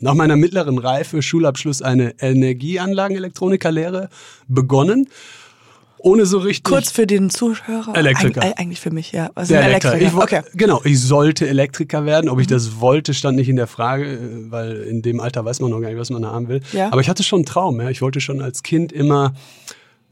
[0.00, 4.10] nach meiner mittleren Reife, Schulabschluss, eine Energieanlagen-Elektronikerlehre
[4.48, 5.08] begonnen.
[5.96, 6.64] Ohne so richtig.
[6.64, 7.96] Kurz für den Zuhörer.
[7.96, 8.42] Elektriker.
[8.42, 9.30] Eig eigentlich für mich, ja.
[9.34, 9.94] Also Der Elektriker.
[9.96, 10.18] Elektriker.
[10.18, 10.42] Ich, okay.
[10.52, 10.58] Mhm.
[10.58, 12.28] Genau, ich sollte Elektriker werden.
[12.28, 14.18] Ob ich das wollte, stand nicht in der Frage, äh,
[14.50, 16.60] weil in dem Alter weiß man noch gar nicht, was man haben will.
[16.72, 16.92] Ja.
[16.92, 17.80] Aber ich hatte schon einen Traum.
[17.80, 17.88] Ja.
[17.88, 19.32] Ich wollte schon als Kind immer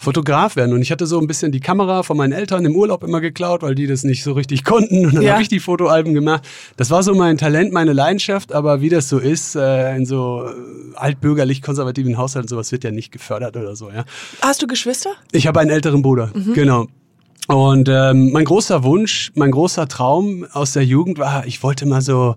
[0.00, 0.72] Fotograf werden.
[0.72, 3.62] Und ich hatte so ein bisschen die Kamera von meinen Eltern im Urlaub immer geklaut,
[3.62, 5.06] weil die das nicht so richtig konnten.
[5.06, 5.32] Und dann Ja.
[5.32, 6.46] habe ich die Fotoalben gemacht.
[6.76, 8.52] Das war so mein Talent, meine Leidenschaft.
[8.52, 13.12] Aber wie das so ist, äh, in so äh, altbürgerlich-konservativen Haushalten, sowas wird ja nicht
[13.12, 13.90] gefördert oder so.
[13.90, 14.04] Ja.
[14.40, 15.10] Hast du Geschwister?
[15.32, 16.52] Ich habe einen älteren Bruder, Mhm.
[16.54, 16.86] genau.
[17.48, 22.02] Und ähm, mein großer Wunsch, mein großer Traum aus der Jugend war, ich wollte mal
[22.02, 22.36] so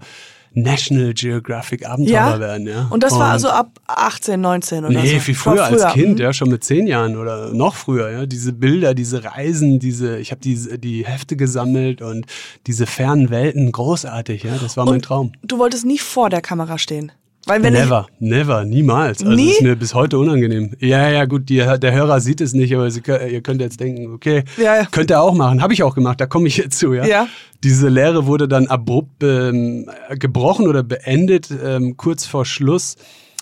[0.53, 2.39] National Geographic Abenteurer Ja.
[2.39, 2.67] werden.
[2.67, 2.87] Ja.
[2.89, 4.99] Und das war also ab 18, 19 oder so?
[4.99, 6.21] Nee, viel War früher, als Kind, mhm.
[6.23, 8.25] ja, schon mit zehn Jahren oder noch früher, ja.
[8.25, 12.25] Diese Bilder, diese Reisen, diese, ich habe die, die Hefte gesammelt und
[12.67, 14.57] diese fernen Welten, großartig, ja.
[14.61, 15.31] Das war mein Und Traum.
[15.43, 17.11] Du wolltest nie vor der Kamera stehen.
[17.47, 19.23] Never, never, niemals.
[19.23, 19.51] Also Nie?
[19.51, 20.75] ist mir bis heute unangenehm.
[20.79, 24.13] Ja, ja, gut, die, der Hörer sieht es nicht, aber Sie, ihr könnt jetzt denken,
[24.13, 24.85] okay, Ja, ja.
[24.91, 25.61] könnt ihr auch machen.
[25.61, 27.03] Habe ich auch gemacht, da komme ich jetzt zu, ja.
[27.05, 27.27] Ja.
[27.63, 32.95] Diese Lehre wurde dann abrupt ähm, gebrochen oder beendet, ähm, kurz vor Schluss.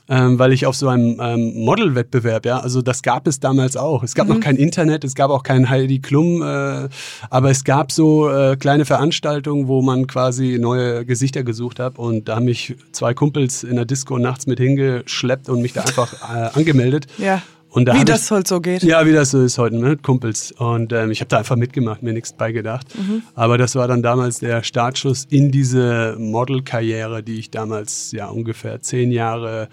[0.10, 4.04] Ähm, weil ich auf so einem ähm, Modelwettbewerb, ja, also das gab es damals auch.
[4.04, 4.36] Es gab mhm.
[4.36, 6.90] noch kein Internet, es gab auch kein Heidi Klum, äh,
[7.30, 12.28] aber es gab so äh, kleine Veranstaltungen, wo man quasi neue Gesichter gesucht hat und
[12.28, 16.14] da haben mich zwei Kumpels in der Disco nachts mit hingeschleppt und mich da einfach
[16.34, 17.08] äh, angemeldet.
[17.18, 17.42] Ja.
[17.74, 18.84] Wie das ich, halt so geht.
[18.84, 19.98] Ja, wie das so ist heute, ne?
[19.98, 20.52] Kumpels.
[20.54, 22.88] Und ähm, ich habe da einfach mitgemacht, mir nichts beigedacht.
[22.98, 23.22] Mhm.
[23.36, 28.82] Aber das war dann damals der Startschuss in diese Modelkarriere, die ich damals ja ungefähr
[28.82, 29.70] zehn Jahre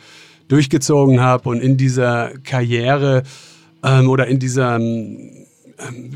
[0.48, 3.22] durchgezogen habe und in dieser Karriere
[3.82, 5.30] ähm, oder in dieser, ähm,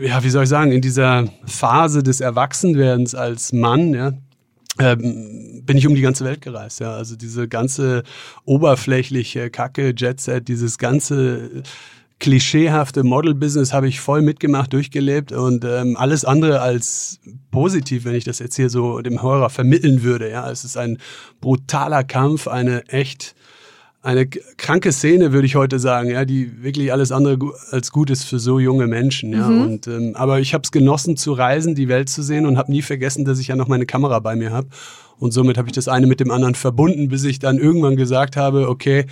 [0.01, 4.13] ja, wie soll ich sagen, in dieser Phase des Erwachsenwerdens als Mann, ja,
[4.79, 6.81] ähm, bin ich um die ganze Welt gereist.
[6.81, 6.95] Ja.
[6.95, 8.03] Also diese ganze
[8.45, 11.63] oberflächliche Kacke, Jetset, dieses ganze
[12.21, 17.19] klischeehafte Model-Business habe ich voll mitgemacht, durchgelebt und ähm, alles andere als
[17.51, 20.31] positiv, wenn ich das jetzt hier so dem Hörer vermitteln würde.
[20.31, 20.99] Ja, es ist ein
[21.41, 23.35] brutaler Kampf, eine echt
[24.03, 28.25] eine kranke Szene, würde ich heute sagen, ja, die wirklich alles andere als gut ist
[28.25, 29.33] für so junge Menschen.
[29.33, 29.49] Ja.
[29.49, 29.63] Mhm.
[29.63, 32.71] Und, ähm, aber ich habe es genossen zu reisen, die Welt zu sehen und habe
[32.71, 34.69] nie vergessen, dass ich ja noch meine Kamera bei mir habe.
[35.21, 38.37] Und somit habe ich das eine mit dem anderen verbunden, bis ich dann irgendwann gesagt
[38.37, 39.05] habe, okay,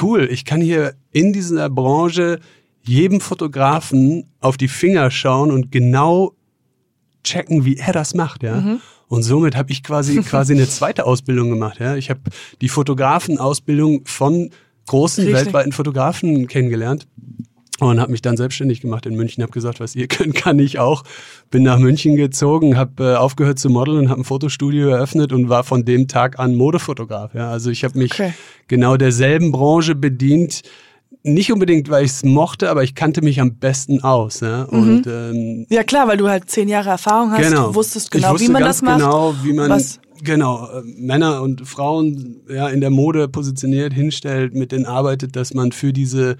[0.00, 2.40] cool, ich kann hier in dieser Branche
[2.82, 6.34] jedem Fotografen auf die Finger schauen und genau
[7.24, 8.60] checken, wie er das macht, ja.
[8.60, 8.80] Mhm.
[9.08, 11.80] Und somit habe ich quasi quasi eine zweite Ausbildung gemacht.
[11.80, 11.96] Ja.
[11.96, 12.20] Ich habe
[12.60, 14.50] die Fotografenausbildung von
[14.86, 15.44] großen Richtig.
[15.44, 17.08] weltweiten Fotografen kennengelernt
[17.80, 19.42] und habe mich dann selbstständig gemacht in München.
[19.42, 21.04] Habe gesagt, was ihr könnt, kann ich auch.
[21.50, 25.48] Bin nach München gezogen, habe äh, aufgehört zu modeln und habe ein Fotostudio eröffnet und
[25.48, 27.34] war von dem Tag an Modefotograf.
[27.34, 27.50] Ja.
[27.50, 28.32] Also ich habe mich okay.
[28.68, 30.62] genau derselben Branche bedient,
[31.22, 34.40] nicht unbedingt, weil ich es mochte, aber ich kannte mich am besten aus.
[34.40, 34.66] Ne?
[34.70, 34.78] Mhm.
[34.78, 37.68] Und, ähm, ja klar, weil du halt zehn Jahre Erfahrung hast, genau.
[37.68, 39.00] du wusstest genau, wusste wie man das macht.
[39.00, 40.00] Genau, wie man was?
[40.22, 45.52] genau äh, Männer und Frauen ja in der Mode positioniert, hinstellt, mit denen arbeitet, dass
[45.52, 46.36] man für diese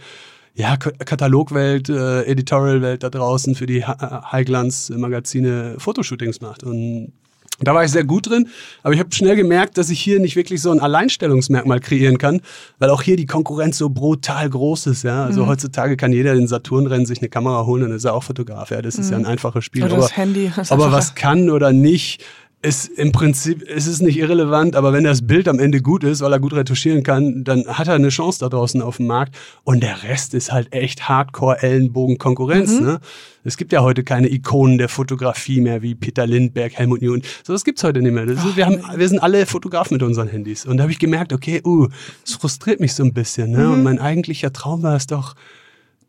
[0.57, 6.64] ja, Katalogwelt, äh, Editorialwelt da draußen für die Highglanz-Magazine Fotoshootings macht.
[6.64, 7.12] Und
[7.61, 8.49] da war ich sehr gut drin,
[8.83, 12.40] aber ich habe schnell gemerkt, dass ich hier nicht wirklich so ein Alleinstellungsmerkmal kreieren kann,
[12.79, 15.05] weil auch hier die Konkurrenz so brutal groß ist.
[15.05, 15.25] Ja?
[15.25, 15.49] Also mhm.
[15.49, 18.71] heutzutage kann jeder in Saturn rennen, sich eine Kamera holen und ist er auch Fotograf.
[18.71, 18.83] Ja?
[18.83, 19.29] Das ist ja ein mhm.
[19.29, 19.85] einfaches Spiel.
[19.85, 20.53] Oder das Handy.
[20.55, 22.23] Das aber was kann oder nicht,
[22.66, 26.20] ist im Prinzip, ist es nicht irrelevant, aber wenn das Bild am Ende gut ist,
[26.20, 29.37] weil er gut retuschieren kann, dann hat er eine Chance da draußen auf dem Markt.
[29.62, 32.81] Und der Rest ist halt echt Hardcore-Ellenbogen-Konkurrenz.
[32.81, 32.87] Mhm.
[32.87, 33.00] Ne?
[33.44, 37.22] Es gibt ja heute keine Ikonen der Fotografie mehr wie Peter Lindbergh, Helmut Newton.
[37.44, 38.24] So, das gibt's heute nicht mehr.
[38.24, 40.66] Ist, wir, haben, wir sind alle Fotografen mit unseren Handys.
[40.66, 41.87] Und da habe ich gemerkt, okay, uh,
[42.24, 43.52] das frustriert mich so ein bisschen.
[43.52, 43.64] Ne?
[43.64, 43.72] Mhm.
[43.72, 45.37] Und mein eigentlicher Traum war es doch,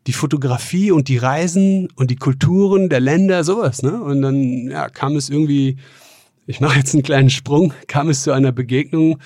[0.08, 3.82] die Fotografie und die Reisen und die Kulturen der Länder, sowas.
[3.82, 4.02] Ne?
[4.02, 5.76] Und dann ja, kam es irgendwie
[6.48, 9.18] ich mache jetzt einen kleinen Sprung, kam es zu einer Begegnung,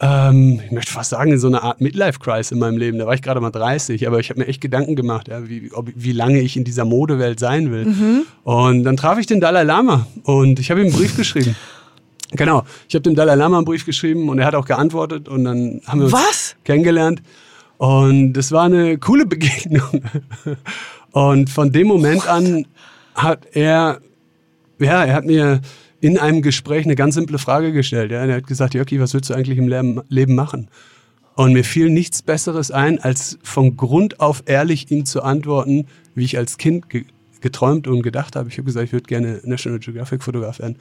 [0.00, 2.98] ähm, ich möchte fast sagen, in so einer Art Midlife-Crisis in meinem Leben.
[2.98, 5.70] Da war ich gerade mal 30, aber ich habe mir echt Gedanken gemacht, ja, wie,
[5.72, 7.86] ob, wie lange ich in dieser Modewelt sein will.
[7.86, 8.22] Mhm.
[8.42, 11.56] Und dann traf ich den Dalai Lama und ich habe ihm einen Brief geschrieben.
[12.32, 15.44] Genau, ich habe dem Dalai Lama einen Brief geschrieben und er hat auch geantwortet und
[15.44, 16.56] dann haben wir uns Was?
[16.64, 17.22] kennengelernt.
[17.78, 20.02] Und das war eine coole Begegnung.
[21.12, 22.66] Und von dem Moment an
[23.14, 24.00] hat er,
[24.78, 25.62] ja, er hat mir
[26.00, 28.10] in einem Gespräch eine ganz simple Frage gestellt.
[28.10, 28.24] Ja.
[28.24, 29.68] Er hat gesagt, Jörgi, was willst du eigentlich im
[30.08, 30.68] Leben machen?
[31.34, 36.24] Und mir fiel nichts Besseres ein, als von Grund auf ehrlich ihm zu antworten, wie
[36.24, 37.04] ich als Kind ge
[37.42, 38.48] geträumt und gedacht habe.
[38.48, 40.76] Ich habe gesagt, ich würde gerne National Geographic Fotograf werden.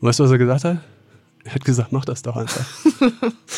[0.00, 0.78] Und weißt du, was er gesagt hat?
[1.44, 2.64] Er hat gesagt, mach das doch einfach.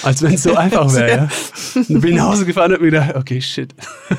[0.02, 1.28] Als wenn es so einfach wäre.
[1.74, 1.84] Ja.
[1.88, 3.74] Und bin nach Hause gefahren und mir gedacht, okay, shit.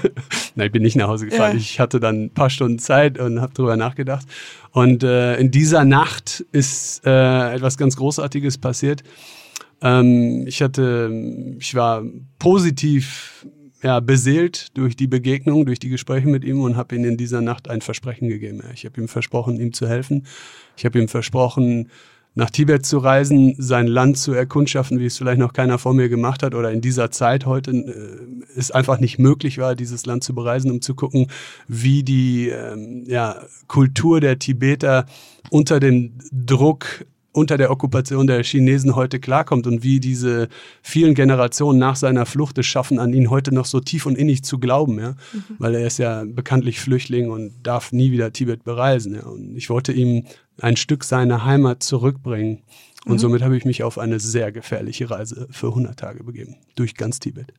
[0.56, 1.51] Nein, ich bin nicht nach Hause gefahren.
[1.51, 1.58] Ja.
[1.58, 4.25] Ich hatte dann ein paar Stunden Zeit und habe drüber nachgedacht.
[4.71, 9.03] Und äh, in dieser Nacht ist äh, etwas ganz Großartiges passiert.
[9.82, 11.12] Ähm, ich hatte,
[11.60, 12.03] ich war
[12.39, 13.45] positiv
[13.84, 17.41] ja, beseelt durch die Begegnung, durch die Gespräche mit ihm und habe ihm in dieser
[17.41, 18.63] Nacht ein Versprechen gegeben.
[18.73, 20.25] Ich habe ihm versprochen, ihm zu helfen.
[20.75, 21.89] Ich habe ihm versprochen,
[22.38, 26.08] nach Tibet zu reisen, sein Land zu erkundschaften, wie es vielleicht noch keiner vor mir
[26.08, 30.23] gemacht hat oder in dieser Zeit heute äh, es einfach nicht möglich war, dieses Land
[30.23, 31.32] zu bereisen, um zu gucken,
[31.67, 35.08] wie die ähm, ja, Kultur der Tibeter
[35.50, 37.06] unter dem Druck
[37.38, 40.50] unter der Okkupation der Chinesen heute klarkommt und wie diese
[40.82, 44.43] vielen Generationen nach seiner Flucht es schaffen, an ihn heute noch so tief und innig
[44.43, 45.43] zu glauben, ja, mhm.
[45.60, 49.21] weil er ist ja bekanntlich Flüchtling und darf nie wieder Tibet bereisen, ja.
[49.21, 50.26] Und ich wollte ihm
[50.60, 52.63] ein Stück seiner Heimat zurückbringen
[53.06, 53.19] und mhm.
[53.19, 57.19] somit habe ich mich auf eine sehr gefährliche Reise für 100 Tage begeben durch ganz
[57.19, 57.54] Tibet.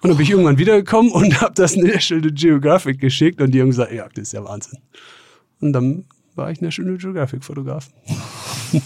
[0.00, 3.68] Und dann bin ich irgendwann wiedergekommen und habe das National Geographic geschickt und die haben
[3.68, 4.78] gesagt, ja, das ist ja Wahnsinn.
[5.60, 7.90] Und dann war ich National Geographic Fotograf.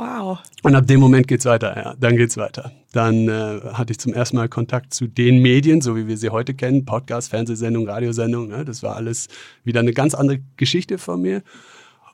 [0.00, 0.38] Wow.
[0.62, 1.94] Und ab dem Moment geht's weiter, ja.
[1.98, 2.72] Dann geht's weiter.
[2.92, 6.30] Dann äh, hatte ich zum ersten Mal Kontakt zu den Medien, so wie wir sie
[6.30, 8.48] heute kennen, Podcast, Fernsehsendung, Radiosendung.
[8.48, 8.64] Ne?
[8.64, 9.28] Das war alles
[9.62, 11.42] wieder eine ganz andere Geschichte von mir.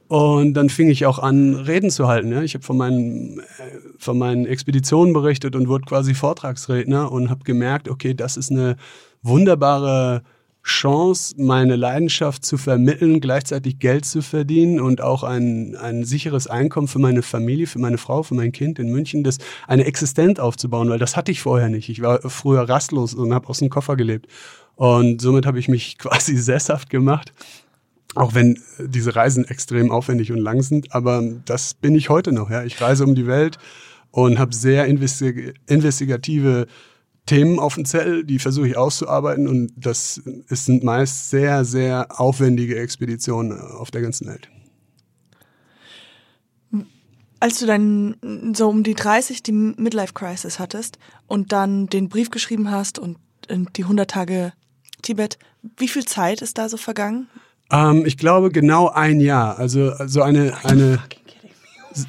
[0.08, 2.32] Und dann fing ich auch an, Reden zu halten.
[2.32, 2.42] Ja.
[2.42, 3.42] Ich habe von meinen, äh,
[3.98, 8.76] von meinen Expeditionen berichtet und wurde quasi Vortragsredner und habe gemerkt, okay, das ist eine
[9.22, 10.22] wunderbare
[10.66, 16.88] Chance, meine Leidenschaft zu vermitteln, gleichzeitig Geld zu verdienen und auch ein, ein sicheres Einkommen
[16.88, 20.88] für meine Familie, für meine Frau, für mein Kind in München, das eine Existenz aufzubauen,
[20.90, 21.88] weil das hatte ich vorher nicht.
[21.88, 24.26] Ich war früher rastlos und habe aus dem Koffer gelebt.
[24.74, 27.32] Und somit habe ich mich quasi sesshaft gemacht
[28.14, 32.48] auch wenn diese Reisen extrem aufwendig und lang sind, aber das bin ich heute noch.
[32.48, 32.64] Ja.
[32.64, 33.58] Ich reise um die Welt
[34.10, 36.66] und habe sehr investig investigative
[37.26, 42.20] Themen auf dem Zettel, die versuche ich auszuarbeiten und das es sind meist sehr, sehr
[42.20, 44.48] aufwendige Expeditionen auf der ganzen Welt.
[47.38, 48.16] Als du dann
[48.54, 53.18] so um die 30 die Midlife Crisis hattest und dann den Brief geschrieben hast und
[53.50, 54.52] die 100 Tage
[55.02, 55.38] Tibet,
[55.76, 57.28] wie viel Zeit ist da so vergangen?
[57.70, 59.58] Ähm, ich glaube genau ein Jahr.
[59.58, 61.00] Also so eine eine.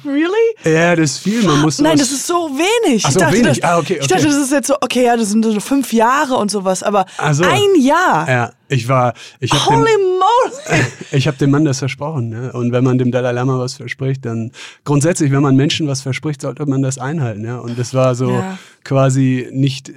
[0.04, 0.30] Really?
[0.64, 1.42] Ja, das ist viel.
[1.42, 3.04] Man muss Nein, das ist so wenig.
[3.06, 3.60] Ach so, ich dachte, wenig.
[3.60, 3.98] Das, ah, okay, okay.
[4.02, 6.82] Ich dachte, das ist jetzt so, okay, ja, das sind so fünf Jahre und sowas,
[6.82, 7.44] aber so.
[7.44, 8.28] ein Jahr.
[8.28, 10.82] Ja, ich war, ich habe Holy moly!
[11.12, 12.28] ich habe dem Mann das versprochen.
[12.28, 12.52] Ne?
[12.52, 14.52] Und wenn man dem Dalai Lama was verspricht, dann
[14.84, 17.44] grundsätzlich, wenn man Menschen was verspricht, sollte man das einhalten.
[17.44, 17.58] Ja?
[17.58, 18.58] Und das war so Ja.
[18.84, 19.94] quasi nicht äh,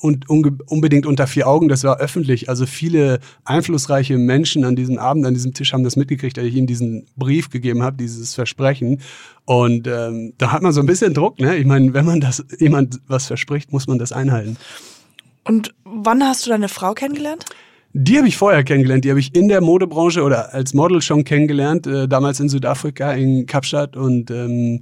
[0.00, 2.50] und unbedingt unter vier Augen, das war öffentlich.
[2.50, 6.54] Also viele einflussreiche Menschen an diesem Abend, an diesem Tisch haben das mitgekriegt, dass ich
[6.54, 9.00] ihm diesen Brief gegeben habe, dieses Versprechen.
[9.46, 11.40] Und ähm, da hat man so ein bisschen Druck.
[11.40, 11.56] Ne?
[11.56, 14.58] Ich meine, wenn man das jemand was verspricht, muss man das einhalten.
[15.44, 17.46] Und wann hast du deine Frau kennengelernt?
[17.96, 19.04] Die habe ich vorher kennengelernt.
[19.04, 21.86] Die habe ich in der Modebranche oder als Model schon kennengelernt.
[21.86, 23.96] Äh, damals in Südafrika, in Kapstadt.
[23.96, 24.80] Und ähm,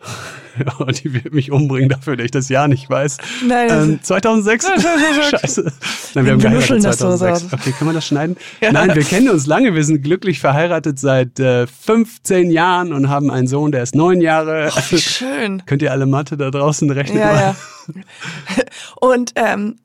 [0.58, 3.16] ja, die wird mich umbringen dafür, dass ich das Jahr nicht weiß.
[3.48, 4.66] Nein, ähm, 2006?
[5.30, 5.72] Scheiße.
[6.14, 7.44] Nein, wir Wir haben geheiratet das so 2006.
[7.44, 7.60] raus.
[7.60, 8.36] Okay, kann man das schneiden?
[8.60, 9.74] Nein, wir kennen uns lange.
[9.74, 14.20] Wir sind glücklich verheiratet seit äh, 15 Jahren und haben einen Sohn, der ist neun
[14.20, 14.70] Jahre.
[14.90, 15.62] Wie schön.
[15.64, 17.20] Könnt ihr alle Mathe da draußen rechnen?
[17.20, 17.56] Ja, ja.
[19.00, 19.76] Und, ähm,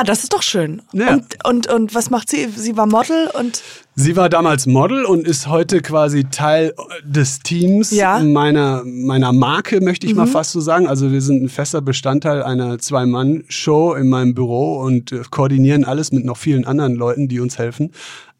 [0.00, 0.82] ah, das ist doch schön.
[0.92, 1.14] Ja.
[1.14, 2.48] Und, und, und was macht sie?
[2.54, 3.62] Sie war Model und,
[3.96, 8.18] Sie war damals Model und ist heute quasi Teil des Teams Ja.
[8.20, 10.86] meiner, meiner Marke, möchte ich mal fast so sagen.
[10.86, 16.12] Also wir sind ein fester Bestandteil einer Zwei-Mann-Show in meinem Büro und äh, koordinieren alles
[16.12, 17.90] mit noch vielen anderen Leuten, die uns helfen.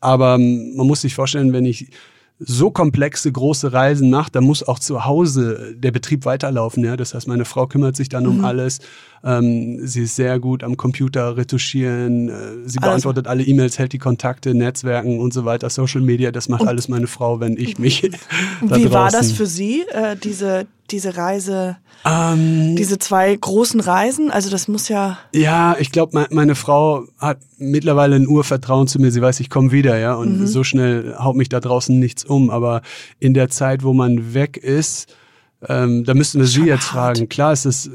[0.01, 1.90] Aber ähm, man muss sich vorstellen, wenn ich
[2.38, 6.83] so komplexe große Reisen mache, dann muss auch zu Hause der Betrieb weiterlaufen.
[6.83, 6.96] Ja?
[6.96, 8.81] Das heißt, meine Frau kümmert sich dann um alles.
[9.22, 12.28] Ähm, sie ist sehr gut am Computer retuschieren.
[12.28, 12.33] Äh,
[12.64, 12.80] sie Alles.
[12.80, 16.30] beantwortet alle E-Mails, hält die Kontakte, Netzwerken und so weiter, Social Media.
[16.30, 18.11] Das macht alles meine Frau, wenn ich mich
[18.66, 24.30] da wie war das für sie, äh, diese, diese Reise, Ähm, diese zwei großen Reisen?
[24.30, 28.98] Also das muss ja, Ja, ich glaube, me meine Frau hat mittlerweile ein Urvertrauen zu
[28.98, 29.11] mir.
[29.11, 30.14] Sie weiß, ich komme wieder, ja.
[30.14, 32.48] Und so schnell haut mich da draußen nichts um.
[32.48, 32.80] Aber
[33.18, 35.14] in der Zeit, wo man weg ist,
[35.68, 37.28] ähm, da müssten wir sie jetzt fragen.
[37.28, 37.90] Klar ist es,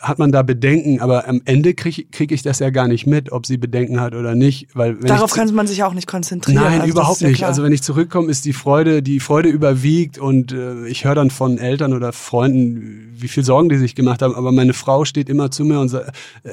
[0.00, 3.32] hat man da Bedenken, aber am Ende kriege krieg ich das ja gar nicht mit,
[3.32, 4.68] ob sie Bedenken hat oder nicht.
[4.74, 6.62] Weil wenn darauf kann man sich auch nicht konzentrieren.
[6.62, 7.38] Nein, also überhaupt ja nicht.
[7.38, 7.50] klar.
[7.50, 11.30] Also wenn ich zurückkomme, ist die Freude, die Freude überwiegt und äh, ich höre dann
[11.30, 14.34] von Eltern oder Freunden, wie viel Sorgen die sich gemacht haben.
[14.34, 16.02] Aber meine Frau steht immer zu mir und äh,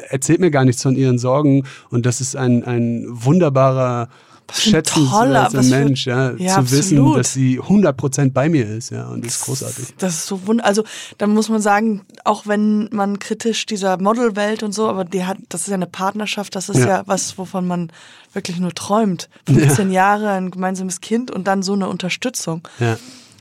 [0.10, 1.64] erzählt mir gar nichts von ihren Sorgen.
[1.90, 4.10] Und das ist ein, ein wunderbarer,
[4.50, 7.18] ein schätzenswerter toller- was Mensch, ja, Ja, zu wissen, absolut.
[7.20, 8.92] dass sie 100% bei mir ist.
[8.92, 9.96] Ja, und das ist großartig.
[9.98, 10.64] Das ist so wund.
[10.64, 10.84] Also
[11.18, 15.38] da muss man sagen, auch wenn man kritisch dieser Modelwelt und so, aber die hat,
[15.50, 17.04] das ist ja eine Partnerschaft, das ist ja, Ja.
[17.06, 17.92] was, wovon man
[18.34, 19.30] wirklich nur träumt.
[19.48, 22.68] 15 Jahre, ein gemeinsames Kind und dann so eine Unterstützung.
[22.80, 22.98] Ja.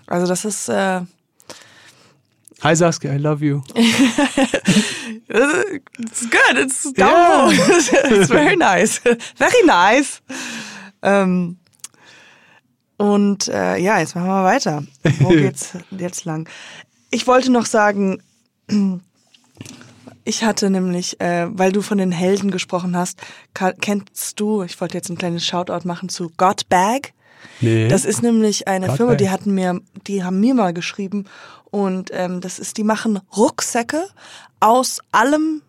[0.06, 1.00] Also das ist äh,
[2.62, 3.60] Hi Saskia, I love you.
[5.28, 7.46] it's good, it's Ja.
[7.48, 7.52] down.
[8.10, 9.00] it's very nice.
[9.36, 10.20] Very nice.
[11.02, 11.58] Ähm,
[12.96, 14.84] und äh, ja, jetzt machen wir weiter.
[15.20, 16.48] Wo geht's jetzt lang?
[17.10, 18.22] Ich wollte noch sagen,
[20.24, 23.20] ich hatte nämlich, äh, weil du von den Helden gesprochen hast,
[23.80, 27.12] kennst du, ich wollte jetzt ein kleines Shoutout machen zu Got Bag.
[27.60, 27.88] Nee.
[27.88, 31.24] Das ist nämlich eine Got Firma, die hatten mir, die haben mir mal geschrieben
[31.72, 34.06] und ähm, das ist, die machen Rucksäcke
[34.60, 35.62] aus allem,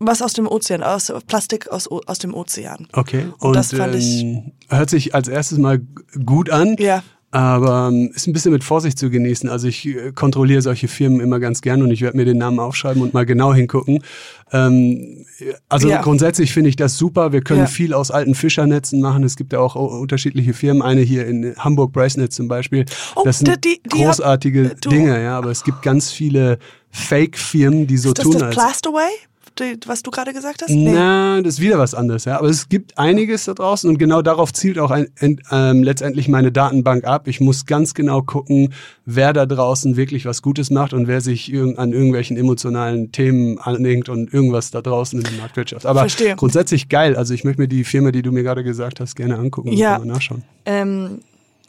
[0.00, 2.88] was aus dem Ozean, aus Plastik aus, aus dem Ozean.
[2.92, 3.26] okay.
[3.38, 5.80] Und das fand ich- ähm, hört sich als erstes mal
[6.24, 6.76] gut an.
[6.78, 7.02] Ja.
[7.32, 9.48] Aber ähm, ist ein bisschen mit Vorsicht zu genießen.
[9.48, 12.58] Also ich äh, kontrolliere solche Firmen immer ganz gern und ich werde mir den Namen
[12.58, 14.02] aufschreiben und mal genau hingucken.
[14.50, 15.24] Ähm,
[15.68, 16.02] also ja.
[16.02, 17.30] grundsätzlich finde ich das super.
[17.32, 17.66] Wir können ja.
[17.66, 19.22] viel aus alten Fischernetzen machen.
[19.22, 20.82] Es gibt ja auch unterschiedliche Firmen.
[20.82, 22.84] Eine hier in Hamburg, Bracenet zum Beispiel.
[23.14, 25.38] Oh, das sind die, die großartige hab, Dinge, ja.
[25.38, 26.58] Aber es gibt ganz viele
[26.90, 28.56] Fake-Firmen, die so ist das tun das als...
[28.56, 29.08] Plastaway?
[29.86, 30.70] Was du gerade gesagt hast?
[30.70, 30.92] Nee.
[30.92, 32.38] Na, das ist wieder was anderes, ja.
[32.38, 35.08] Aber es gibt einiges da draußen und genau darauf zielt auch ein,
[35.50, 37.28] ähm, letztendlich meine Datenbank ab.
[37.28, 38.72] Ich muss ganz genau gucken,
[39.04, 43.58] wer da draußen wirklich was Gutes macht und wer sich irg an irgendwelchen emotionalen Themen
[43.58, 45.86] anhängt und irgendwas da draußen in der Marktwirtschaft.
[45.86, 46.36] Aber Verstehe.
[46.36, 47.16] grundsätzlich geil.
[47.16, 49.96] Also ich möchte mir die Firma, die du mir gerade gesagt hast, gerne angucken ja.
[49.96, 50.42] und mal nachschauen.
[50.64, 51.20] Ähm,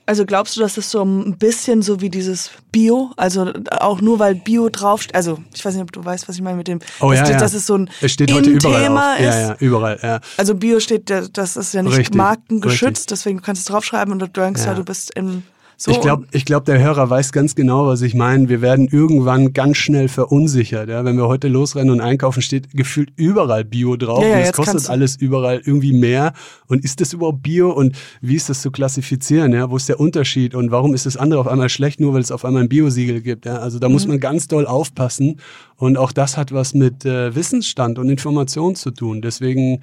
[0.06, 4.20] also glaubst du, dass das so ein bisschen so wie dieses Bio, also auch nur
[4.20, 6.80] weil Bio draufsteht, also ich weiß nicht, ob du weißt, was ich meine mit dem,
[7.00, 7.40] oh, dass, ja, ja.
[7.40, 9.24] dass es so ein es steht heute überall Thema ist.
[9.24, 10.20] Ja, ja, überall, ja.
[10.38, 13.06] Also Bio steht, das ist ja nicht Richtig, markengeschützt, richtig.
[13.08, 15.44] deswegen kannst du es draufschreiben und du denkst ja, du bist im
[15.84, 18.50] so, ich glaube, ich glaub, der Hörer weiß ganz genau, was ich meine.
[18.50, 20.90] Wir werden irgendwann ganz schnell verunsichert.
[20.90, 21.04] Ja?
[21.06, 24.22] Wenn wir heute losrennen und einkaufen, steht gefühlt überall Bio drauf.
[24.22, 26.34] Ja, ja, und es kostet alles überall irgendwie mehr.
[26.68, 27.72] Und ist das überhaupt Bio?
[27.72, 29.54] Und wie ist das zu klassifizieren?
[29.54, 29.72] Ja?
[29.72, 30.54] Wo ist der Unterschied?
[30.54, 33.22] Und warum ist das andere auf einmal schlecht, nur weil es auf einmal ein Biosiegel
[33.22, 33.48] gibt?
[33.48, 33.56] Ja?
[33.56, 34.12] Also da muss mhm.
[34.12, 35.40] man ganz doll aufpassen.
[35.78, 39.24] Und auch das hat was mit äh, Wissensstand und Information zu tun.
[39.24, 39.82] Deswegen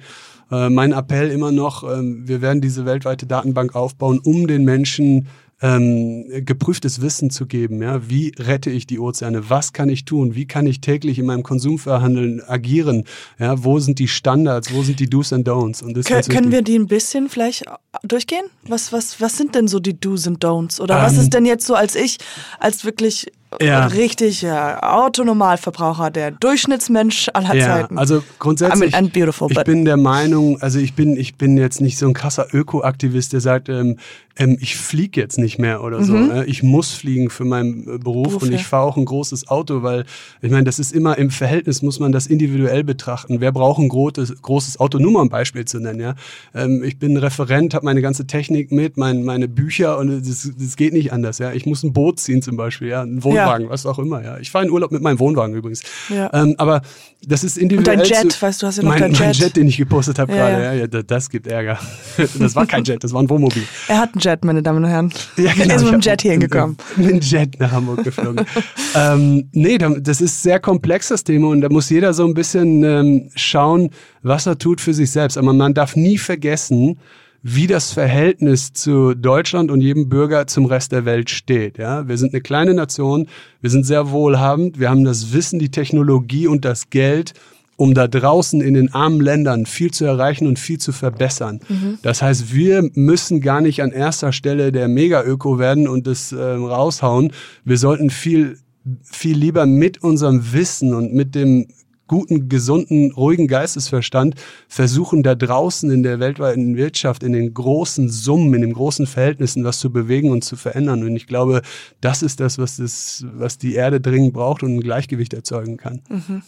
[0.49, 5.27] äh, mein Appell immer noch, äh, wir werden diese weltweite Datenbank aufbauen, um den Menschen
[5.61, 7.81] ähm, geprüftes Wissen zu geben.
[7.81, 8.09] Ja?
[8.09, 9.49] Wie rette ich die Ozeane?
[9.49, 10.35] Was kann ich tun?
[10.35, 13.03] Wie kann ich täglich in meinem Konsumverhandeln agieren?
[13.39, 13.63] Ja?
[13.63, 14.73] Wo sind die Standards?
[14.73, 15.83] Wo sind die Do's and Don'ts?
[15.83, 17.65] Und das Kön können wir die ein bisschen vielleicht
[18.03, 18.45] durchgehen?
[18.67, 20.79] Was, was, was sind denn so die Do's and Don'ts?
[20.79, 22.17] Oder ähm, was ist denn jetzt so als ich,
[22.59, 23.31] als wirklich
[23.61, 23.87] ja.
[23.87, 27.97] richtig ja, Autonormalverbraucher, der Durchschnittsmensch aller ja, Zeiten.
[27.97, 31.97] Also grundsätzlich, I mean, ich bin der Meinung, also ich bin, ich bin jetzt nicht
[31.97, 33.97] so ein krasser Ökoaktivist, der sagt, ähm,
[34.39, 36.13] ähm, ich fliege jetzt nicht mehr oder so.
[36.13, 36.31] Mhm.
[36.31, 39.49] Äh, ich muss fliegen für meinen äh, Beruf, Beruf und ich fahre auch ein großes
[39.49, 40.05] Auto, weil
[40.41, 43.41] ich meine, das ist immer im Verhältnis, muss man das individuell betrachten.
[43.41, 44.97] Wer braucht ein großes, großes Auto?
[44.97, 45.99] Nur mal ein Beispiel zu nennen.
[45.99, 46.15] Ja?
[46.55, 50.75] Ähm, ich bin Referent, habe meine ganze Technik mit, mein, meine Bücher und das, das
[50.77, 51.37] geht nicht anders.
[51.39, 51.51] Ja?
[51.51, 53.01] Ich muss ein Boot ziehen zum Beispiel, ja?
[53.01, 53.71] ein Wohnwagen, ja.
[53.71, 54.23] was auch immer.
[54.23, 54.37] Ja?
[54.37, 55.81] Ich fahre in Urlaub mit meinem Wohnwagen übrigens.
[56.09, 56.29] Ja.
[56.33, 56.81] Ähm, aber
[57.25, 57.99] das ist individuell.
[57.99, 59.19] Und dein Jet, zu, weißt du, hast ja noch mein, dein Jet.
[59.19, 61.79] Mein Jet, den ich gepostet habe gerade, das gibt Ärger.
[62.39, 63.63] das war kein Jet, das war ein Wohnmobil.
[63.87, 65.13] Er hat einen Jet, meine Damen und Herren.
[65.37, 65.69] Ja, genau.
[65.69, 66.77] Er ist mit dem Jet hier hingekommen.
[66.95, 68.45] Mit dem Jet nach Hamburg geflogen.
[68.95, 71.49] ähm, nee, das ist sehr komplex, das Thema.
[71.49, 73.89] Und da muss jeder so ein bisschen ähm, schauen,
[74.21, 75.37] was er tut für sich selbst.
[75.37, 76.99] Aber man darf nie vergessen,
[77.41, 81.77] wie das Verhältnis zu Deutschland und jedem Bürger zum Rest der Welt steht.
[81.77, 83.27] Ja, wir sind eine kleine Nation,
[83.61, 87.33] wir sind sehr wohlhabend, wir haben das Wissen, die Technologie und das Geld,
[87.77, 91.61] um da draußen in den armen Ländern viel zu erreichen und viel zu verbessern.
[91.69, 91.97] Mhm.
[92.01, 96.41] Das heißt, wir müssen gar nicht an erster Stelle der Mega-Öko werden und das äh,
[96.41, 97.31] raushauen.
[97.63, 98.57] Wir sollten viel,
[99.01, 101.67] viel lieber mit unserem Wissen und mit dem
[102.09, 104.35] guten, gesunden, ruhigen Geistesverstand
[104.67, 109.63] versuchen, da draußen in der weltweiten Wirtschaft, in den großen Summen, in den großen Verhältnissen
[109.63, 111.03] was zu bewegen und zu verändern.
[111.03, 111.61] Und ich glaube,
[112.01, 116.01] das ist das, was, das, was die Erde dringend braucht und ein Gleichgewicht erzeugen kann.
[116.09, 116.41] Mhm.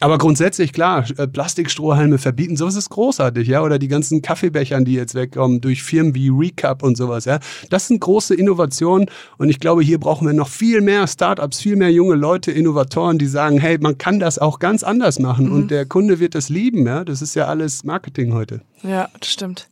[0.00, 3.62] Aber grundsätzlich, klar, äh, Plastikstrohhalme verbieten, sowas ist großartig, ja.
[3.62, 7.40] Oder die ganzen Kaffeebechern, die jetzt wegkommen durch Firmen wie Recap und sowas, ja.
[7.70, 11.76] Das sind große Innovationen und ich glaube, hier brauchen wir noch viel mehr Startups, viel
[11.76, 15.52] mehr junge Leute, Innovatoren, die sagen, hey, man kann das auch ganz anders machen mhm.
[15.52, 17.04] und der Kunde wird das lieben, ja.
[17.04, 18.60] Das ist ja alles Marketing heute.
[18.82, 19.68] Ja, das stimmt.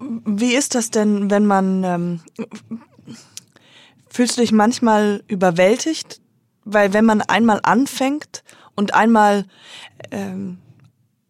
[0.00, 2.20] Wie ist das denn, wenn man, ähm,
[4.08, 6.20] fühlst du dich manchmal überwältigt?
[6.64, 8.44] Weil wenn man einmal anfängt,
[8.82, 9.46] und einmal
[10.10, 10.58] ähm,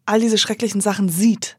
[0.07, 1.57] all diese schrecklichen Sachen sieht,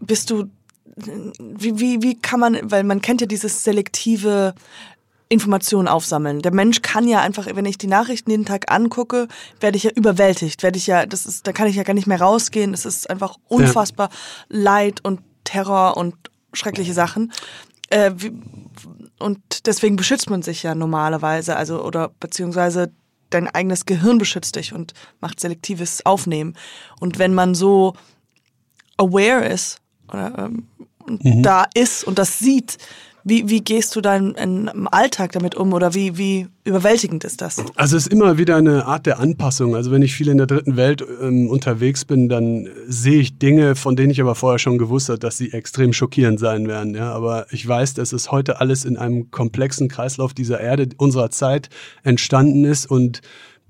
[0.00, 0.50] bist du,
[0.96, 4.54] wie, wie, wie kann man, weil man kennt ja dieses selektive
[5.28, 6.42] Informationen aufsammeln.
[6.42, 9.28] Der Mensch kann ja einfach, wenn ich die Nachrichten jeden Tag angucke,
[9.60, 12.08] werde ich ja überwältigt, werde ich ja, das ist, da kann ich ja gar nicht
[12.08, 12.72] mehr rausgehen.
[12.72, 14.56] Das ist einfach unfassbar ja.
[14.58, 16.16] Leid und Terror und
[16.52, 17.32] schreckliche Sachen.
[17.90, 18.32] Äh, wie,
[19.20, 22.90] und deswegen beschützt man sich ja normalerweise, also oder beziehungsweise
[23.34, 26.54] dein eigenes Gehirn beschützt dich und macht selektives Aufnehmen.
[27.00, 27.94] Und wenn man so
[28.96, 30.66] aware ist oder ähm,
[31.06, 31.42] mhm.
[31.42, 32.78] da ist und das sieht,
[33.24, 37.62] wie, wie gehst du dann im Alltag damit um oder wie, wie überwältigend ist das?
[37.76, 39.74] Also es ist immer wieder eine Art der Anpassung.
[39.74, 43.74] Also wenn ich viel in der dritten Welt ähm, unterwegs bin, dann sehe ich Dinge,
[43.74, 46.94] von denen ich aber vorher schon gewusst habe, dass sie extrem schockierend sein werden.
[46.94, 47.12] Ja?
[47.12, 51.68] Aber ich weiß, dass es heute alles in einem komplexen Kreislauf dieser Erde, unserer Zeit
[52.02, 53.20] entstanden ist und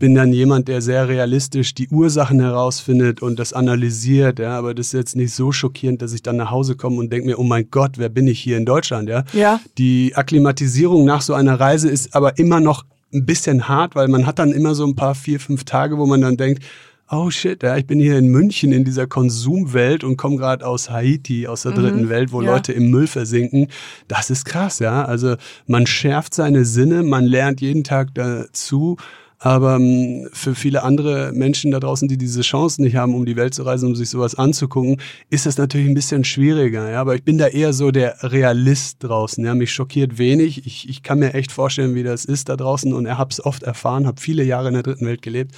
[0.02, 4.86] bin dann jemand, der sehr realistisch die Ursachen herausfindet und das analysiert, ja, aber das
[4.86, 7.44] ist jetzt nicht so schockierend, dass ich dann nach Hause komme und denke mir, oh
[7.44, 9.22] mein Gott, wer bin ich hier in Deutschland, ja?
[9.32, 9.60] Ja.
[9.78, 12.84] Die Akklimatisierung nach so einer Reise ist aber immer noch
[13.14, 16.06] ein bisschen hart, weil man hat dann immer so ein paar vier, fünf Tage, wo
[16.06, 16.64] man dann denkt,
[17.08, 20.90] oh shit, ja, ich bin hier in München in dieser Konsumwelt und komme gerade aus
[20.90, 22.54] Haiti, aus der dritten Welt, wo ja.
[22.54, 23.68] Leute im Müll versinken.
[24.08, 25.04] Das ist krass, ja.
[25.04, 25.36] Also
[25.68, 28.96] man schärft seine Sinne, man lernt jeden Tag dazu.
[29.44, 33.34] Aber ähm, für viele andere Menschen da draußen, die diese Chance nicht haben, um die
[33.34, 34.98] Welt zu reisen, um sich sowas anzugucken,
[35.30, 36.88] ist das natürlich ein bisschen schwieriger.
[36.88, 37.00] Ja?
[37.00, 39.44] Aber ich bin da eher so der Realist draußen.
[39.44, 39.56] Ja?
[39.56, 40.64] Mich schockiert wenig.
[40.64, 42.92] Ich, ich kann mir echt vorstellen, wie das ist da draußen.
[42.92, 45.56] Und er habe es oft erfahren, habe viele Jahre in der dritten Welt gelebt.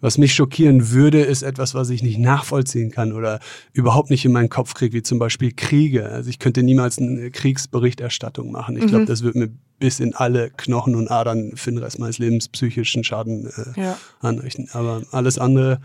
[0.00, 3.40] Was mich schockieren würde, ist etwas, was ich nicht nachvollziehen kann oder
[3.72, 6.08] überhaupt nicht in meinen Kopf kriege, wie zum Beispiel Kriege.
[6.08, 8.76] Also ich könnte niemals eine Kriegsberichterstattung machen.
[8.76, 12.18] Ich glaube, das wird mir bis in alle Knochen und Adern für den Rest meines
[12.18, 13.46] Lebens psychischen Schaden
[13.76, 13.98] äh, Ja.
[14.20, 14.68] anrichten.
[14.72, 15.80] Aber alles andere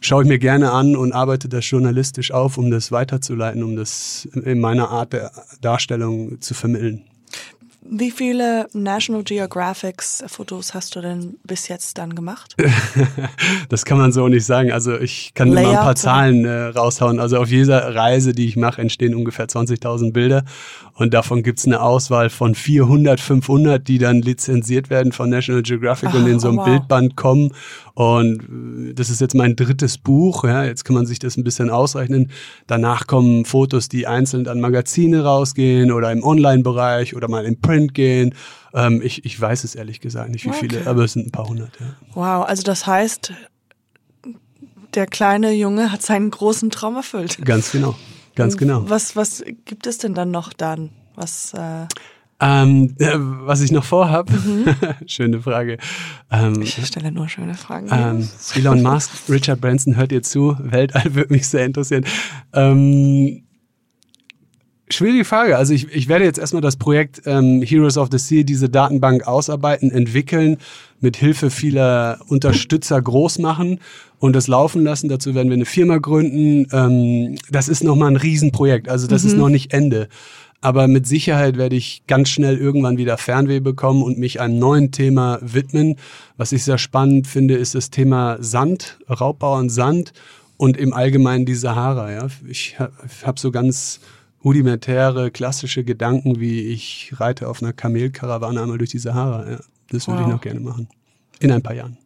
[0.00, 4.28] schaue ich mir gerne an und arbeite das journalistisch auf, um das weiterzuleiten, um das
[4.44, 7.02] in meiner Art der Darstellung zu vermitteln.
[7.90, 12.54] Wie viele National Geographics Fotos hast du denn bis jetzt dann gemacht?
[13.70, 14.72] Das kann man so nicht sagen.
[14.72, 15.94] Also ich kann immer ein Layout, paar?
[15.96, 17.18] Zahlen äh, raushauen.
[17.18, 20.44] Also auf jeder Reise, die ich mache, entstehen ungefähr 20.000 Bilder.
[20.98, 26.12] Und davon gibt's eine Auswahl von 400, 500, die dann lizenziert werden von National Geographic
[26.12, 26.64] und Ah, in so einem wow.
[26.64, 27.52] Bildband kommen.
[27.94, 30.42] Und äh, das ist jetzt mein drittes Buch.
[30.42, 32.32] Ja, jetzt kann man sich das ein bisschen ausrechnen.
[32.66, 37.94] Danach kommen Fotos, die einzeln an Magazine rausgehen oder im Online-Bereich oder mal im Print
[37.94, 38.34] gehen.
[38.74, 40.88] Ähm, ich, ich weiß es ehrlich gesagt nicht, wie viele, Okay.
[40.88, 41.70] aber es sind ein paar hundert.
[41.78, 41.86] Ja.
[42.14, 43.32] Wow, also das heißt,
[44.94, 47.38] der kleine Junge hat seinen großen Traum erfüllt.
[47.44, 47.94] Ganz genau.
[48.38, 48.88] Ganz genau.
[48.88, 50.90] Was, was gibt es denn dann noch dann?
[51.16, 51.86] Was, äh,
[52.40, 54.30] Ähm, äh, was ich noch vorhab,
[55.06, 55.78] schöne Frage.
[56.30, 57.88] Ähm, ich stelle nur schöne Fragen.
[57.90, 60.56] ähm, Elon Musk, Richard Branson, hört ihr zu?
[60.60, 62.04] Weltall würde mich sehr interessieren.
[62.52, 63.42] Ähm,
[64.90, 65.56] schwierige Frage.
[65.56, 69.26] Also ich, ich werde jetzt erstmal das Projekt ähm, Heroes of the Sea, diese Datenbank
[69.26, 70.58] ausarbeiten, entwickeln,
[71.00, 73.80] mit Hilfe vieler Unterstützer groß machen
[74.18, 75.08] und das laufen lassen.
[75.08, 76.66] Dazu werden wir eine Firma gründen.
[76.72, 78.88] Ähm, das ist nochmal ein Riesenprojekt.
[78.88, 80.08] Also das ist noch nicht Ende.
[80.60, 84.90] Aber mit Sicherheit werde ich ganz schnell irgendwann wieder Fernweh bekommen und mich einem neuen
[84.90, 85.96] Thema widmen.
[86.36, 90.12] Was ich sehr spannend finde, ist das Thema Sand, Raubbau an Sand
[90.56, 92.10] und im Allgemeinen die Sahara.
[92.10, 92.26] Ja.
[92.48, 92.92] Ich habe
[93.24, 94.00] hab so ganz
[94.44, 99.50] rudimentäre, klassische Gedanken, wie ich reite auf einer Kamelkarawane einmal durch die Sahara.
[99.50, 99.58] Ja.
[99.90, 100.32] Das würde ich Wow.
[100.34, 100.88] noch gerne machen.
[101.40, 101.96] In ein paar Jahren.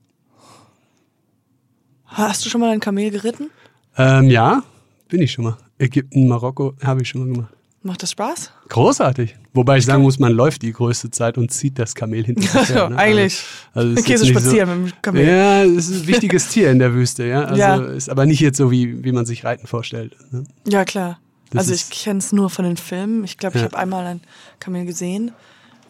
[2.04, 3.50] Hast du schon mal ein Kamel geritten?
[3.96, 4.62] Ähm, ja,
[5.08, 5.56] bin ich schon mal.
[5.78, 7.54] Ägypten, Marokko habe ich schon mal gemacht.
[7.84, 8.52] Macht das Spaß?
[8.68, 9.34] Großartig.
[9.54, 12.68] Wobei ich sagen muss, man läuft die größte Zeit und zieht das Kamel hinter sich
[12.74, 12.88] her.
[12.90, 12.96] ne?
[12.96, 13.42] Eigentlich.
[13.74, 15.26] Also, also nicht spazieren mit dem Kamel?
[15.26, 17.42] Ja, es ist ein wichtiges Tier in der Wüste, ja.
[17.42, 17.76] Also Ja.
[17.82, 20.14] ist aber nicht jetzt so, wie, wie man sich Reiten vorstellt.
[20.30, 20.44] Ne?
[20.68, 21.18] Ja, klar.
[21.52, 23.24] Das also ich kenne es nur von den Filmen.
[23.24, 23.68] Ich glaube, ich Ja.
[23.68, 24.20] habe einmal ein
[24.58, 25.32] Kamel gesehen.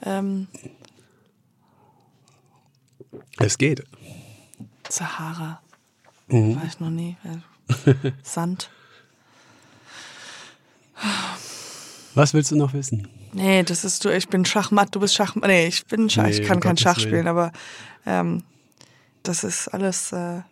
[0.04, 0.48] Ähm,
[3.38, 3.84] Es geht.
[4.88, 5.60] Sahara.
[6.28, 6.56] Mhm.
[6.56, 7.16] War ich noch nie.
[7.24, 7.94] Ja.
[8.22, 8.70] Sand.
[12.14, 13.08] Was willst du noch wissen?
[13.32, 14.10] Nee, das ist du.
[14.14, 15.48] Ich bin Schachmatt, du bist Schachmatt.
[15.48, 16.24] Nee, ich bin Schach.
[16.24, 17.52] Nee, ich kann kein Schach spielen, aber
[18.04, 18.42] ähm,
[19.22, 20.42] das ist alles äh,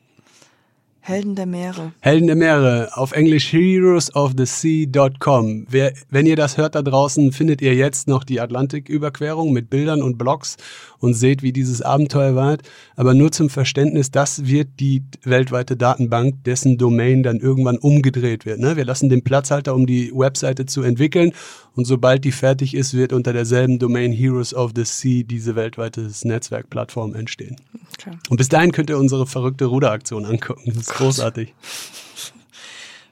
[1.02, 1.92] Helden der Meere.
[2.00, 5.66] Helden der Meere, auf Englisch heroesofthesea.com.
[6.10, 10.18] Wenn ihr das hört da draußen, findet ihr jetzt noch die Atlantiküberquerung mit Bildern und
[10.18, 10.58] Blogs
[10.98, 12.58] und seht, wie dieses Abenteuer war.
[12.96, 18.60] Aber nur zum Verständnis, das wird die weltweite Datenbank, dessen Domain dann irgendwann umgedreht wird.
[18.60, 18.76] Ne?
[18.76, 21.32] Wir lassen den Platzhalter, um die Webseite zu entwickeln.
[21.76, 26.10] Und sobald die fertig ist, wird unter derselben Domain Heroes of the Sea diese weltweite
[26.24, 27.56] Netzwerkplattform entstehen.
[27.98, 28.10] Okay.
[28.28, 30.72] Und bis dahin könnt ihr unsere verrückte Ruderaktion angucken.
[30.90, 31.54] Ist großartig.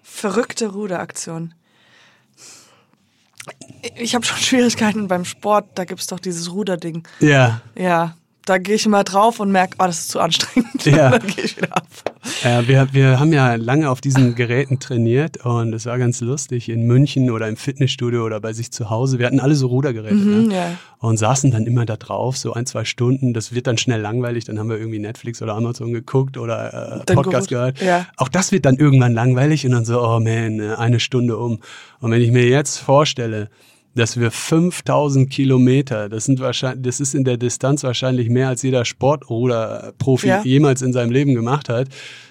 [0.03, 1.55] Verrückte Ruderaktion.
[3.97, 5.67] Ich habe schon Schwierigkeiten beim Sport.
[5.77, 7.07] Da gibt's doch dieses Ruderding.
[7.21, 8.17] Ja, Ja,
[8.49, 10.85] da gehe ich immer drauf und merke, oh, das ist zu anstrengend.
[10.85, 11.11] Ja.
[11.19, 11.87] dann gehe ich wieder ab.
[12.45, 16.69] Äh, wir, wir haben ja lange auf diesen Geräten trainiert und es war ganz lustig
[16.69, 19.19] in München oder im Fitnessstudio oder bei sich zu Hause.
[19.19, 20.55] Wir hatten alle so Rudergeräte Mhm, ne?
[20.55, 20.71] ja.
[20.99, 23.35] und saßen dann immer da drauf, so ein, zwei Stunden.
[23.35, 24.45] Das wird dann schnell langweilig.
[24.45, 27.81] Dann haben wir irgendwie Netflix oder Amazon geguckt oder äh, Podcast gehört.
[27.81, 28.07] Ja.
[28.17, 31.61] Auch das wird dann irgendwann langweilig und dann so, oh man, eine Stunde um.
[32.01, 33.49] Und wenn ich mir jetzt vorstelle,
[33.95, 38.63] dass wir 5000 Kilometer, das sind wahrscheinlich, das ist in der Distanz wahrscheinlich mehr als
[38.63, 40.43] jeder Sportruderprofi Ja.
[40.45, 41.89] jemals in seinem Leben gemacht hat.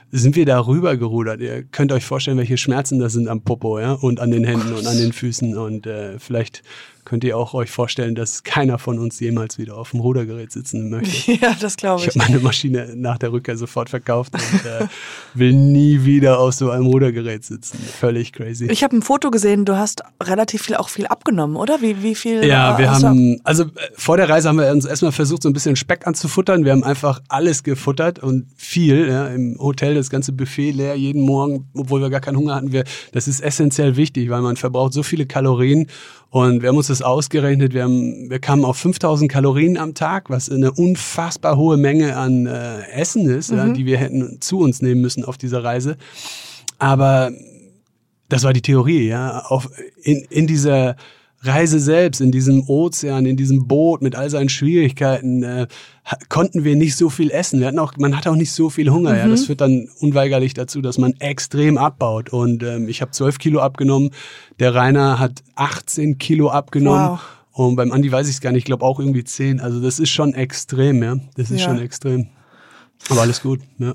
[0.10, 1.42] sind wir da rüber gerudert.
[1.42, 4.72] Ihr könnt euch vorstellen, welche Schmerzen das sind am Popo, ja, und an den Händen
[4.72, 5.58] und an den Füßen.
[5.58, 6.64] Und äh, vielleicht
[7.08, 10.90] könnt ihr auch euch vorstellen, dass keiner von uns jemals wieder auf dem Rudergerät sitzen
[10.90, 11.32] möchte.
[11.38, 12.08] Ja, das glaube ich.
[12.08, 14.88] Ich habe meine Maschine nach der Rückkehr sofort verkauft und äh,
[15.34, 17.78] will nie wieder auf so einem Rudergerät sitzen.
[17.78, 18.66] Völlig crazy.
[18.66, 21.82] Ich habe ein Foto gesehen, du hast relativ viel auch viel abgenommen, oder?
[21.82, 22.44] Wie, wie viel?
[22.44, 25.50] Ja, äh, wir haben, also äh, vor der Reise haben wir uns erstmal versucht, so
[25.50, 26.66] ein bisschen Speck anzufuttern.
[26.66, 29.08] Wir haben einfach alles gefuttert und viel.
[29.08, 32.72] Ja, Im Hotel das ganze Buffet leer jeden Morgen, obwohl wir gar keinen Hunger hatten.
[32.74, 32.84] Wir,
[33.14, 35.88] das ist essentiell wichtig, weil man verbraucht so viele Kalorien.
[36.30, 37.74] Und wir haben uns das ausgerechnet.
[37.74, 42.46] Wir, haben, wir kamen auf 5000 Kalorien am Tag, was eine unfassbar hohe Menge an
[42.48, 45.98] äh, Essen ist, ja, die wir hätten zu uns nehmen müssen auf dieser Reise.
[46.80, 47.32] Aber
[48.30, 49.40] das war die Theorie, ja.
[49.46, 49.70] Auf,
[50.02, 50.98] in, in dieser
[51.48, 55.68] Reise selbst, in diesem Ozean, in diesem Boot mit all seinen Schwierigkeiten, äh,
[56.30, 57.60] konnten wir nicht so viel essen.
[57.60, 59.18] Wir hatten auch, man hatte auch nicht so viel Hunger.
[59.18, 59.28] Ja.
[59.28, 62.30] Das führt dann unweigerlich dazu, dass man extrem abbaut.
[62.32, 64.12] Und ähm, ich habe 12 Kilo abgenommen.
[64.60, 67.10] Der Rainer hat 18 Kilo abgenommen.
[67.12, 67.20] Wow.
[67.54, 69.60] Und beim Andi weiß ich es gar nicht, ich glaube auch irgendwie 10.
[69.60, 71.16] Also das ist schon extrem, ja.
[71.36, 71.68] Das ist Ja.
[71.70, 72.28] schon extrem.
[73.10, 73.62] Aber alles gut.
[73.80, 73.94] Ja.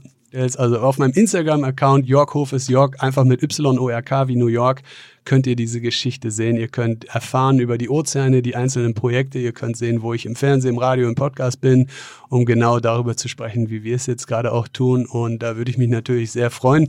[0.57, 4.83] Also auf meinem Instagram-Account Yorkhof ist York, einfach mit Y-O-R-K wie New York,
[5.25, 6.57] könnt ihr diese Geschichte sehen.
[6.57, 9.39] Ihr könnt erfahren über die Ozeane, die einzelnen Projekte.
[9.39, 11.89] Ihr könnt sehen, wo ich im Fernsehen, im Radio, im Podcast bin,
[12.29, 15.07] um genau darüber zu sprechen, wie wir es jetzt gerade auch tun.
[15.07, 16.89] Und da würde ich mich natürlich sehr freuen,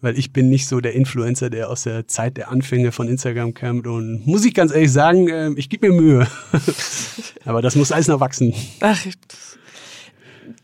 [0.00, 3.54] weil ich bin nicht so der Influencer, der aus der Zeit der Anfänge von Instagram
[3.54, 3.86] kommt.
[3.86, 6.28] Und muss ich ganz ehrlich sagen, äh, ich gebe mir Mühe.
[7.44, 8.54] Aber das muss alles noch wachsen.
[8.80, 9.06] Ach,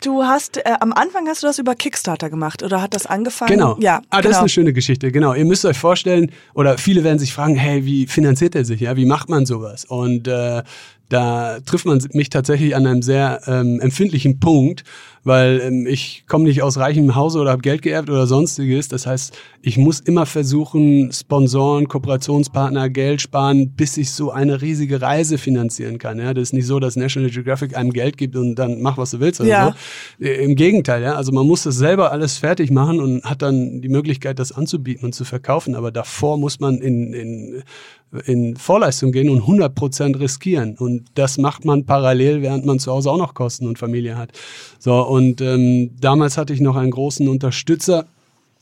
[0.01, 3.53] du hast, äh, am Anfang hast du das über Kickstarter gemacht oder hat das angefangen?
[3.53, 3.77] Genau.
[3.81, 4.31] Ja, ah, das genau.
[4.31, 5.13] ist eine schöne Geschichte.
[5.13, 5.35] Genau.
[5.35, 8.81] Ihr müsst euch vorstellen, oder viele werden sich fragen, hey, wie finanziert er sich?
[8.81, 9.85] Ja, wie macht man sowas?
[9.85, 10.63] Und äh,
[11.09, 14.85] da trifft man mich tatsächlich an einem sehr ähm, empfindlichen Punkt,
[15.25, 18.89] weil ähm, ich komme nicht aus reichem Hause oder habe Geld geerbt oder sonstiges.
[18.89, 25.01] Das heißt, ich muss immer versuchen, Sponsoren, Kooperationspartner, Geld sparen, bis ich so eine riesige
[25.01, 26.19] Reise finanzieren kann.
[26.19, 29.11] Ja, das ist nicht so, dass National Geographic einem Geld gibt und dann mach, was
[29.13, 29.75] du willst oder Ja.
[30.19, 30.25] so.
[30.25, 31.15] Äh, Im Gegenteil, ja.
[31.15, 35.07] Also man muss das selber alles fertig machen und hat dann die Möglichkeit, das anzubieten
[35.07, 35.75] und zu verkaufen.
[35.75, 37.63] Aber davor muss man in, in,
[38.25, 40.77] in Vorleistung gehen und 100 Prozent riskieren.
[40.79, 44.31] Und das macht man parallel, während man zu Hause auch noch Kosten und Familie hat.
[44.79, 48.07] So, und ähm, damals hatte ich noch einen großen Unterstützer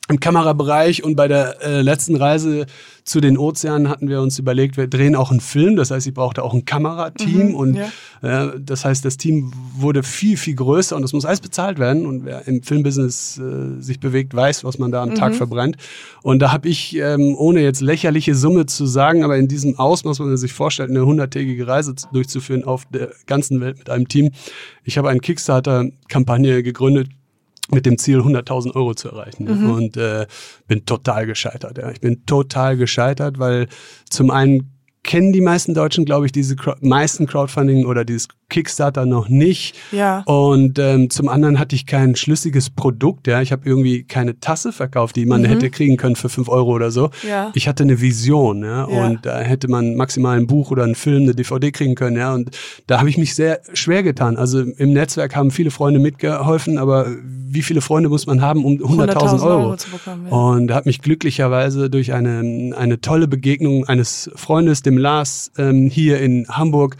[0.09, 2.67] im Kamerabereich und bei der äh, letzten Reise
[3.03, 5.77] zu den Ozeanen hatten wir uns überlegt, wir drehen auch einen Film.
[5.77, 7.77] Das heißt, ich brauchte auch ein Kamerateam und
[8.23, 12.07] äh, das heißt, das Team wurde viel, viel größer und das muss alles bezahlt werden.
[12.07, 15.77] Und wer im Filmbusiness äh, sich bewegt, weiß, was man da am Tag verbrennt.
[16.23, 20.21] Und da habe ich, ähm, ohne jetzt lächerliche Summe zu sagen, aber in diesem Ausmaß,
[20.21, 24.09] wenn man sich vorstellt, eine hunderttägige Reise zu- durchzuführen auf der ganzen Welt mit einem
[24.09, 24.31] Team.
[24.85, 27.09] Ich habe eine Kickstarter-Kampagne gegründet,
[27.71, 29.49] mit dem Ziel, 100.000 Euro zu erreichen.
[29.71, 30.27] Und äh,
[30.67, 31.79] bin total gescheitert.
[31.79, 31.91] Ja.
[31.91, 33.69] Ich bin total gescheitert, weil
[34.09, 39.29] zum einen kennen die meisten Deutschen, glaube ich, diese meisten Crowdfunding oder dieses Kickstarter noch
[39.29, 39.75] nicht.
[39.93, 40.21] Ja.
[40.27, 43.27] Und ähm, zum anderen hatte ich kein schlüssiges Produkt.
[43.27, 46.73] Ja, ich habe irgendwie keine Tasse verkauft, die man hätte kriegen können für fünf Euro
[46.73, 47.11] oder so.
[47.29, 47.51] Ja.
[47.55, 49.07] Ich hatte eine Vision, ja, Ja.
[49.07, 52.35] und da hätte man maximal ein Buch oder einen Film, eine DVD kriegen können, ja.
[52.35, 52.51] Und
[52.87, 54.37] da habe ich mich sehr schwer getan.
[54.37, 57.07] Also im Netzwerk haben viele Freunde mitgeholfen, aber
[57.49, 59.63] wie viele Freunde muss man haben, um 100.000 100.000 Euro?
[59.63, 60.37] Euro zu bekommen, ja.
[60.37, 66.21] Und hat mich glücklicherweise durch eine, eine tolle Begegnung eines Freundes, dem Lars, ähm, hier
[66.21, 66.97] in Hamburg,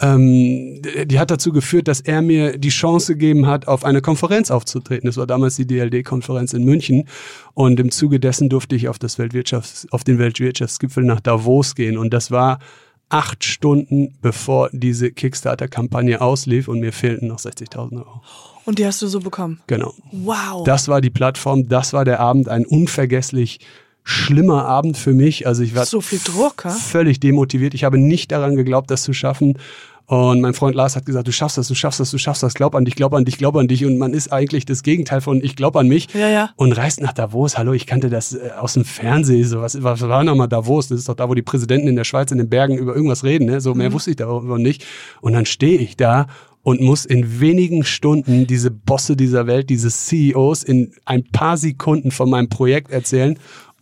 [0.00, 4.50] ähm, die hat dazu geführt, dass er mir die Chance gegeben hat, auf eine Konferenz
[4.50, 5.06] aufzutreten.
[5.06, 7.08] Das war damals die DLD-Konferenz in München.
[7.54, 11.98] Und im Zuge dessen durfte ich auf, das Weltwirtschafts-, auf den Weltwirtschaftsgipfel nach Davos gehen.
[11.98, 12.60] Und das war
[13.08, 18.22] acht Stunden, bevor diese Kickstarter-Kampagne auslief und mir fehlten noch 60.000 Euro.
[18.66, 19.60] Und die hast du so bekommen.
[19.66, 19.94] Genau.
[20.12, 20.62] Wow.
[20.64, 23.60] Das war die Plattform, das war der Abend, ein unvergesslich
[24.08, 25.46] schlimmer Abend für mich.
[25.46, 26.70] Also ich war So viel Druck, ha?
[26.70, 27.74] völlig demotiviert.
[27.74, 29.58] Ich habe nicht daran geglaubt, das zu schaffen.
[30.06, 32.54] Und mein Freund Lars hat gesagt, du schaffst das, du schaffst das, du schaffst das,
[32.54, 33.84] glaub an dich, glaub an dich, glaub an dich.
[33.84, 36.08] Und man ist eigentlich das Gegenteil von ich glaub an mich.
[36.14, 36.50] Ja, ja.
[36.56, 37.58] Und reist nach Davos.
[37.58, 39.44] Hallo, ich kannte das äh, aus dem Fernsehen.
[39.44, 40.88] So, was, was war nochmal Davos?
[40.88, 43.22] Das ist doch da, wo die Präsidenten in der Schweiz in den Bergen über irgendwas
[43.24, 43.44] reden.
[43.44, 43.60] Ne?
[43.60, 43.78] So Mhm.
[43.78, 44.86] mehr wusste ich darüber nicht.
[45.20, 46.26] Und dann stehe ich da
[46.62, 52.10] und muss in wenigen Stunden diese Bosse dieser Welt, diese CEOs in ein paar Sekunden
[52.12, 53.38] von meinem Projekt erzählen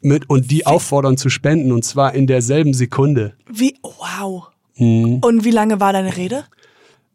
[0.06, 1.72] mit, und die auffordern zu spenden.
[1.72, 3.34] Und zwar in derselben Sekunde.
[3.52, 4.48] Wie, wow.
[4.76, 5.18] Mhm.
[5.22, 6.44] Und wie lange war deine Rede?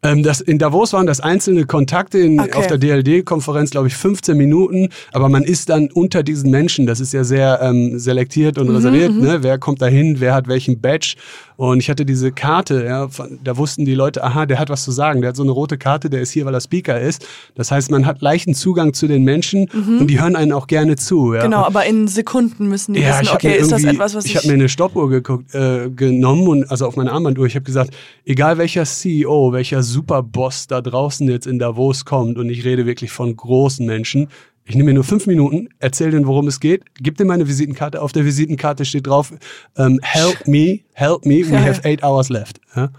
[0.04, 2.54] Ähm, das, in Davos waren das einzelne Kontakte, in, Okay.
[2.54, 4.88] auf der DLD-Konferenz, glaube ich, 15 Minuten.
[5.12, 8.74] Aber man ist dann unter diesen Menschen, das ist ja sehr ähm, selektiert Mhm, und
[8.74, 9.44] reserviert, ne?
[9.44, 11.14] wer kommt da hin, wer hat welchen Badge.
[11.62, 14.82] Und ich hatte diese Karte, ja, von, da wussten die Leute, aha, der hat was
[14.82, 17.24] zu sagen, der hat so eine rote Karte, der ist hier, weil er Speaker ist.
[17.54, 20.96] Das heißt, man hat leichten Zugang zu den Menschen und die hören einen auch gerne
[20.96, 21.34] zu.
[21.34, 21.38] Ja.
[21.38, 21.44] Mhm.
[21.44, 24.38] Genau, aber in Sekunden müssen die Ja, wissen, okay, ist das etwas, was ich ich.
[24.38, 27.46] habe mir eine Stoppuhr geguckt, äh, genommen und also auf meine Armbanduhr.
[27.46, 27.94] Ich habe gesagt,
[28.24, 33.12] egal welcher CEO, welcher Superboss da draußen jetzt in Davos kommt und ich rede wirklich
[33.12, 34.26] von großen Menschen.
[34.64, 38.00] Ich nehme mir nur fünf Minuten, erzähle denen, worum es geht, gib dir meine Visitenkarte.
[38.00, 39.32] Auf der Visitenkarte steht drauf,
[39.76, 42.60] ähm, help me, help me, we Ja, have eight hours left.
[42.76, 42.90] Ja?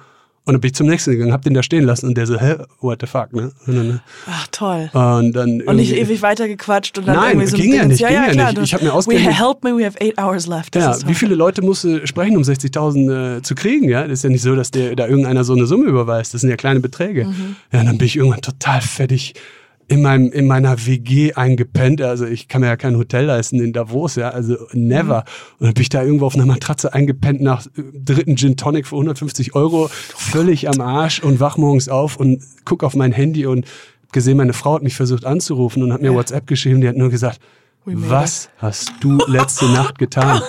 [0.46, 2.38] Und dann bin ich zum nächsten gegangen, hab den da stehen lassen und der so,
[2.38, 3.54] hä, what the fuck, ne?
[3.66, 4.90] Dann, Ach, toll.
[4.94, 8.14] und dann Und nicht ewig weitergequatscht und dann Nein, irgendwie so ging ja nicht, ging
[8.14, 8.62] ja klar, nicht.
[8.64, 10.76] Ich hab mir We ausgerechnet- help me, we have eight hours left.
[10.76, 13.88] Das Ja, wie viele Leute musst du sprechen, um 60.000 äh, zu kriegen?
[13.88, 16.34] Ja, das ist ja nicht so, dass der da irgendeiner so eine Summe überweist.
[16.34, 17.24] Das sind ja kleine Beträge.
[17.24, 17.56] Mhm.
[17.72, 19.36] Ja, und dann bin ich irgendwann total fertig
[19.94, 22.02] in meinem in meiner WG eingepennt.
[22.02, 25.20] Also ich kann mir ja kein Hotel leisten in Davos, ja, also never.
[25.20, 25.56] Mhm.
[25.60, 28.88] Und dann bin ich da irgendwo auf einer Matratze eingepennt nach äh, dritten Gin Tonic
[28.88, 33.46] für 150 Euro, völlig am Arsch und wach morgens auf und guck auf mein Handy
[33.46, 33.66] und
[34.12, 36.14] gesehen, meine Frau hat mich versucht anzurufen und hat mir.
[36.14, 36.82] WhatsApp geschrieben.
[36.82, 37.40] Die hat nur gesagt,
[37.86, 40.42] was hast du letzte Nacht getan?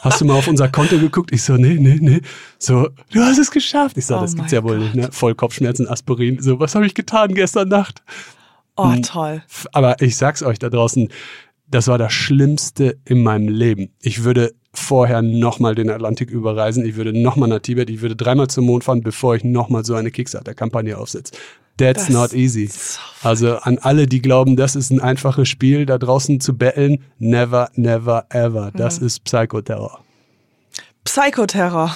[0.00, 1.30] Hast du mal auf unser Konto geguckt?
[1.32, 2.20] Ich so, nee, nee, nee.
[2.58, 3.96] So, du hast es geschafft.
[3.96, 5.08] Ich so, Oh das gibt's ja wohl nicht, ne?
[5.12, 6.42] Voll Kopfschmerzen, Aspirin.
[6.42, 8.02] So, was habe ich getan gestern Nacht?
[8.76, 9.02] Oh, Hm.
[9.02, 9.42] toll.
[9.72, 11.08] Aber ich sag's euch da draußen,
[11.68, 13.90] das war das Schlimmste in meinem Leben.
[14.00, 16.84] Ich würde vorher nochmal den Atlantik überreisen.
[16.86, 17.90] Ich würde nochmal nach Tibet.
[17.90, 21.34] Ich würde dreimal zum Mond fahren, bevor ich nochmal so eine Kickstarter-Kampagne aufsetze.
[21.78, 22.66] That's Das not easy.
[22.66, 27.02] so Also an alle, die glauben, das ist ein einfaches Spiel, da draußen zu betteln,
[27.18, 28.70] never, never, ever.
[28.74, 29.06] Das Mhm.
[29.06, 30.00] ist Psychoterror.
[31.04, 31.94] Psychoterror.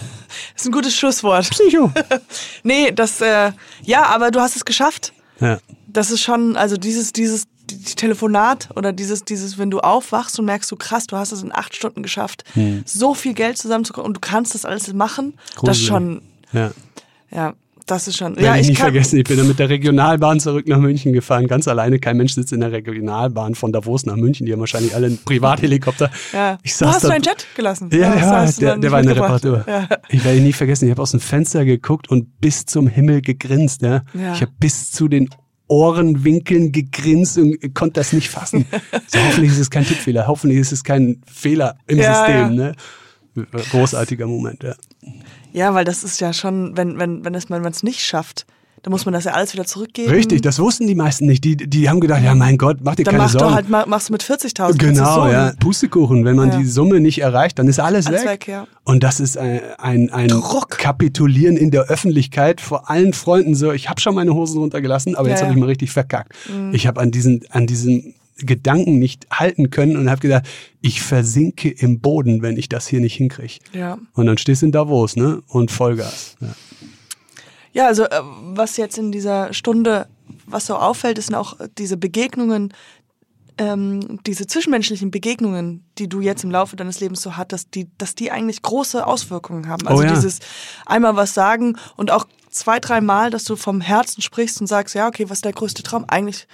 [0.56, 1.48] ist ein gutes Schlusswort.
[1.50, 1.92] Psycho.
[2.62, 3.52] Nee, das, äh,
[3.84, 5.12] ja, aber du hast es geschafft.
[5.40, 5.58] ja.
[5.90, 10.38] Das ist schon, also dieses, dieses die, die Telefonat oder dieses, dieses, wenn du aufwachst
[10.38, 12.44] und merkst, du krass, du hast es in acht Stunden geschafft,
[12.84, 16.22] so viel Geld zusammenzukommen und du kannst das alles machen, das ist schon,
[16.52, 16.70] ja.
[17.30, 17.54] ja,
[17.88, 18.36] das ist schon.
[18.36, 21.12] Werde ja, ich nie kann, vergessen, ich bin dann mit der Regionalbahn zurück nach München
[21.12, 21.98] gefahren, ganz alleine.
[21.98, 24.46] Kein Mensch sitzt in der Regionalbahn von Davos nach München.
[24.46, 26.10] Die haben wahrscheinlich alle einen Privathelikopter.
[26.32, 26.58] Ja.
[26.62, 27.88] Ich saß hast du da- deinen Jet gelassen?
[27.90, 29.16] Ja, ja, hast du der, der nicht war in der.
[29.16, 29.64] Reparatur.
[29.66, 29.88] Ja.
[30.10, 30.84] Ich werde ihn nie vergessen.
[30.84, 33.80] Ich habe aus dem Fenster geguckt und bis zum Himmel gegrinst.
[33.82, 34.02] Ja.
[34.12, 34.34] Ja.
[34.34, 35.30] Ich habe bis zu den
[35.68, 38.66] Ohrenwinkeln gegrinst und konnte das nicht fassen.
[39.06, 40.26] So, hoffentlich ist es kein Tippfehler.
[40.26, 42.54] Hoffentlich ist es kein Fehler im Ja, System.
[42.56, 42.74] Ne?
[43.70, 44.62] Großartiger Moment.
[44.62, 44.74] Ja.
[45.52, 48.46] Ja, weil das ist ja schon, wenn, wenn, wenn es man es nicht schafft,
[48.88, 50.10] dann muss man das ja alles wieder zurückgeben.
[50.10, 51.44] Richtig, das wussten die meisten nicht.
[51.44, 53.48] Die, die haben gedacht, ja mein Gott, mach dir Dann keine mach Sorgen.
[53.48, 54.54] du halt, mach- machst du mit 40.000.
[54.54, 55.52] das ist Genau, so ja.
[55.60, 56.24] Pustekuchen.
[56.24, 56.58] Wenn man Ja.
[56.58, 58.28] die Summe nicht erreicht, dann ist alles, Alles weg.
[58.30, 58.66] weg, ja.
[58.84, 60.70] Und das ist ein, ein, ein Druck.
[60.78, 63.72] Kapitulieren in der Öffentlichkeit vor allen Freunden so.
[63.72, 65.46] Ich habe schon meine Hosen runtergelassen, aber Ja, jetzt ja.
[65.48, 66.32] habe ich mal richtig verkackt.
[66.72, 70.44] Ich habe an diesen, an diesen Gedanken nicht halten können und habe gedacht,
[70.80, 73.54] ich versinke im Boden, wenn ich das hier nicht hinkriege.
[73.74, 73.98] Ja.
[74.14, 75.42] Und dann stehst du in Davos, ne?
[75.48, 76.36] Und Vollgas.
[76.40, 76.48] Ja.
[77.72, 80.06] Ja, also äh, was jetzt in dieser Stunde,
[80.46, 82.72] was so auffällt, sind auch diese Begegnungen,
[83.58, 88.14] ähm, diese zwischenmenschlichen Begegnungen, die du jetzt im Laufe deines Lebens so hattest, die, dass
[88.14, 89.86] die eigentlich große Auswirkungen haben.
[89.86, 90.14] Also Oh ja.
[90.14, 90.38] dieses
[90.86, 92.26] einmal was sagen und auch
[92.58, 95.52] zwei, drei Mal, dass du vom Herzen sprichst und sagst, ja, okay, was ist der
[95.52, 96.04] größte Traum?
[96.08, 96.46] Eigentlich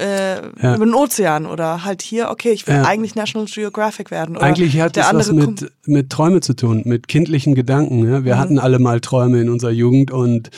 [0.00, 0.74] äh, Ja.
[0.76, 2.82] über den Ozean oder halt hier, okay, ich will Ja.
[2.84, 4.36] eigentlich National Geographic werden.
[4.36, 8.08] Oder Eigentlich hat der das was mit, mit Träume zu tun, mit kindlichen Gedanken.
[8.08, 8.20] Ja?
[8.20, 8.24] Mhm.
[8.24, 10.50] Wir hatten alle mal Träume in unserer Jugend und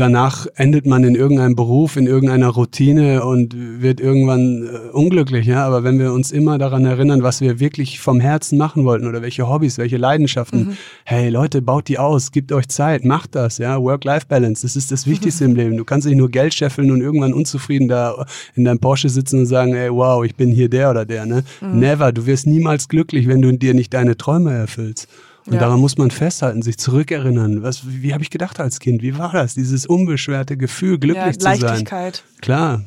[0.00, 5.46] danach endet man in irgendeinem Beruf, in irgendeiner Routine und wird irgendwann äh, unglücklich.
[5.46, 5.66] Ja?
[5.66, 9.22] Aber wenn wir uns immer daran erinnern, was wir wirklich vom Herzen machen wollten oder
[9.22, 10.76] welche Hobbys, welche Leidenschaften, Mhm.
[11.04, 13.58] hey Leute, baut die aus, gebt euch Zeit, macht das.
[13.58, 13.80] Ja?
[13.82, 15.76] Work-Life-Balance, das ist das Wichtigste im Leben.
[15.76, 19.46] Du kannst nicht nur Geld scheffeln und irgendwann unzufrieden da in deinem Porsche sitzen und
[19.46, 21.26] sagen, ey, wow, ich bin hier der oder der.
[21.26, 21.42] Ne?
[21.60, 21.78] Mhm.
[21.78, 22.12] Never.
[22.12, 25.08] Du wirst niemals glücklich, wenn du dir nicht deine Träume erfüllst.
[25.46, 25.60] Und Ja.
[25.60, 27.62] daran muss man festhalten, sich zurückerinnern.
[27.62, 29.02] Was, wie habe ich gedacht als Kind?
[29.02, 29.54] Wie war das?
[29.54, 31.60] Dieses unbeschwerte Gefühl, glücklich ja, zu sein.
[31.60, 32.22] Leichtigkeit.
[32.42, 32.82] Klar.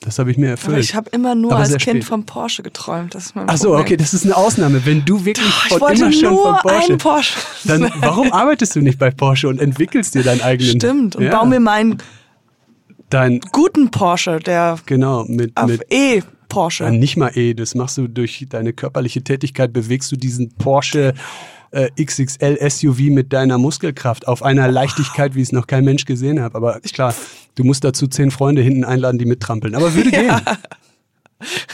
[0.00, 0.74] Das habe ich mir erfüllt.
[0.74, 2.04] Aber ich habe immer nur Aber als Kind spät.
[2.04, 3.14] vom Porsche geträumt.
[3.14, 3.80] Das ist mein Ach so, Problem.
[3.86, 4.84] okay, das ist eine Ausnahme.
[4.84, 7.34] Wenn du wirklich Ich von wollte immer schon nur von Porsche, einen Porsche.
[7.64, 10.72] dann warum arbeitest du nicht bei Porsche und entwickelst dir deinen eigenen?
[10.78, 11.16] Stimmt.
[11.16, 11.96] Und ja, baue mir meinen
[13.08, 15.82] dein guten Porsche, der genau mit auf mit
[16.46, 16.84] E-Porsche.
[16.84, 21.14] Ja, nicht mal eh, das machst du durch deine körperliche Tätigkeit, bewegst du diesen Porsche
[21.72, 26.40] äh, XXL SUV mit deiner Muskelkraft auf einer Leichtigkeit, wie es noch kein Mensch gesehen
[26.40, 26.54] hat.
[26.54, 27.14] Aber klar,
[27.56, 29.74] du musst dazu zehn Freunde hinten einladen, die mittrampeln.
[29.74, 30.40] Aber würde gehen.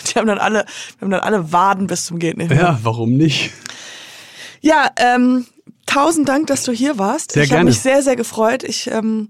[0.07, 0.65] Die haben dann alle,
[1.01, 2.59] haben dann alle Waden bis zum geht nicht mehr.
[2.59, 3.53] Ja, warum nicht?
[4.61, 5.47] Ja, ähm,
[5.87, 7.33] tausend Dank, dass du hier warst.
[7.33, 8.65] Sehr ich habe mich sehr, sehr gefreut.
[8.65, 9.29] Ich, ähm,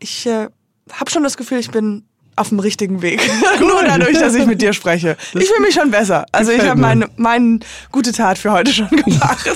[0.00, 0.48] ich äh,
[0.92, 2.07] habe schon das Gefühl, ich bin
[2.38, 3.20] auf dem richtigen Weg.
[3.60, 5.16] Nur dadurch, dass ich mit dir spreche.
[5.34, 6.26] ich fühle mich schon besser.
[6.32, 7.60] Also ich habe meine mein
[7.92, 9.48] gute Tat für heute schon gemacht.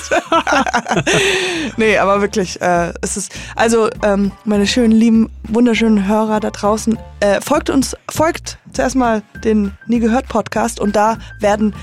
[1.77, 6.97] nee, aber wirklich, äh, es ist, also ähm, meine schönen, lieben, wunderschönen Hörer da draußen,
[7.19, 11.73] äh, folgt uns, folgt zuerst mal den Nie gehört Podcast und da werden,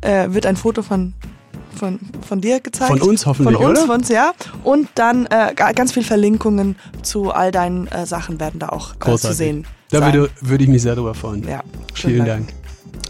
[0.00, 1.14] äh, wird ein Foto von
[1.74, 1.98] von,
[2.28, 2.90] von dir gezeigt.
[2.90, 3.86] Von uns hoffentlich, Von uns, oder?
[3.86, 4.32] von uns, ja.
[4.62, 8.94] Und dann äh, ga- ganz viel Verlinkungen zu all deinen äh, Sachen werden da auch
[9.04, 9.66] äh, zu sehen.
[9.92, 10.12] Da sein.
[10.14, 11.46] würde, würde ich mich sehr drüber freuen.
[11.46, 11.62] Ja,
[11.94, 12.48] Vielen Dank.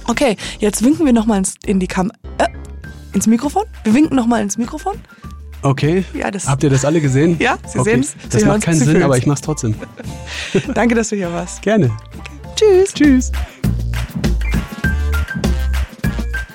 [0.08, 2.46] Okay, jetzt winken wir nochmal ins, in die Kam äh,
[3.12, 3.64] ins Mikrofon.
[3.84, 4.96] Wir winken nochmal ins Mikrofon.
[5.62, 6.04] Okay.
[6.12, 7.36] Ja, Habt ihr das alle gesehen?
[7.40, 7.90] Ja, Sie okay.
[7.92, 9.04] sehen's, Sie Das macht keinen Sinn, fühlen's.
[9.04, 9.76] aber ich mach's trotzdem.
[10.74, 11.62] Danke, dass du hier warst.
[11.62, 11.90] Gerne.
[12.56, 12.92] Tschüss.
[12.92, 13.32] Tschüss.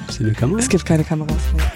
[0.10, 0.60] Ist hier eine Kamera?
[0.60, 1.72] Es gibt keine Kameras mehr.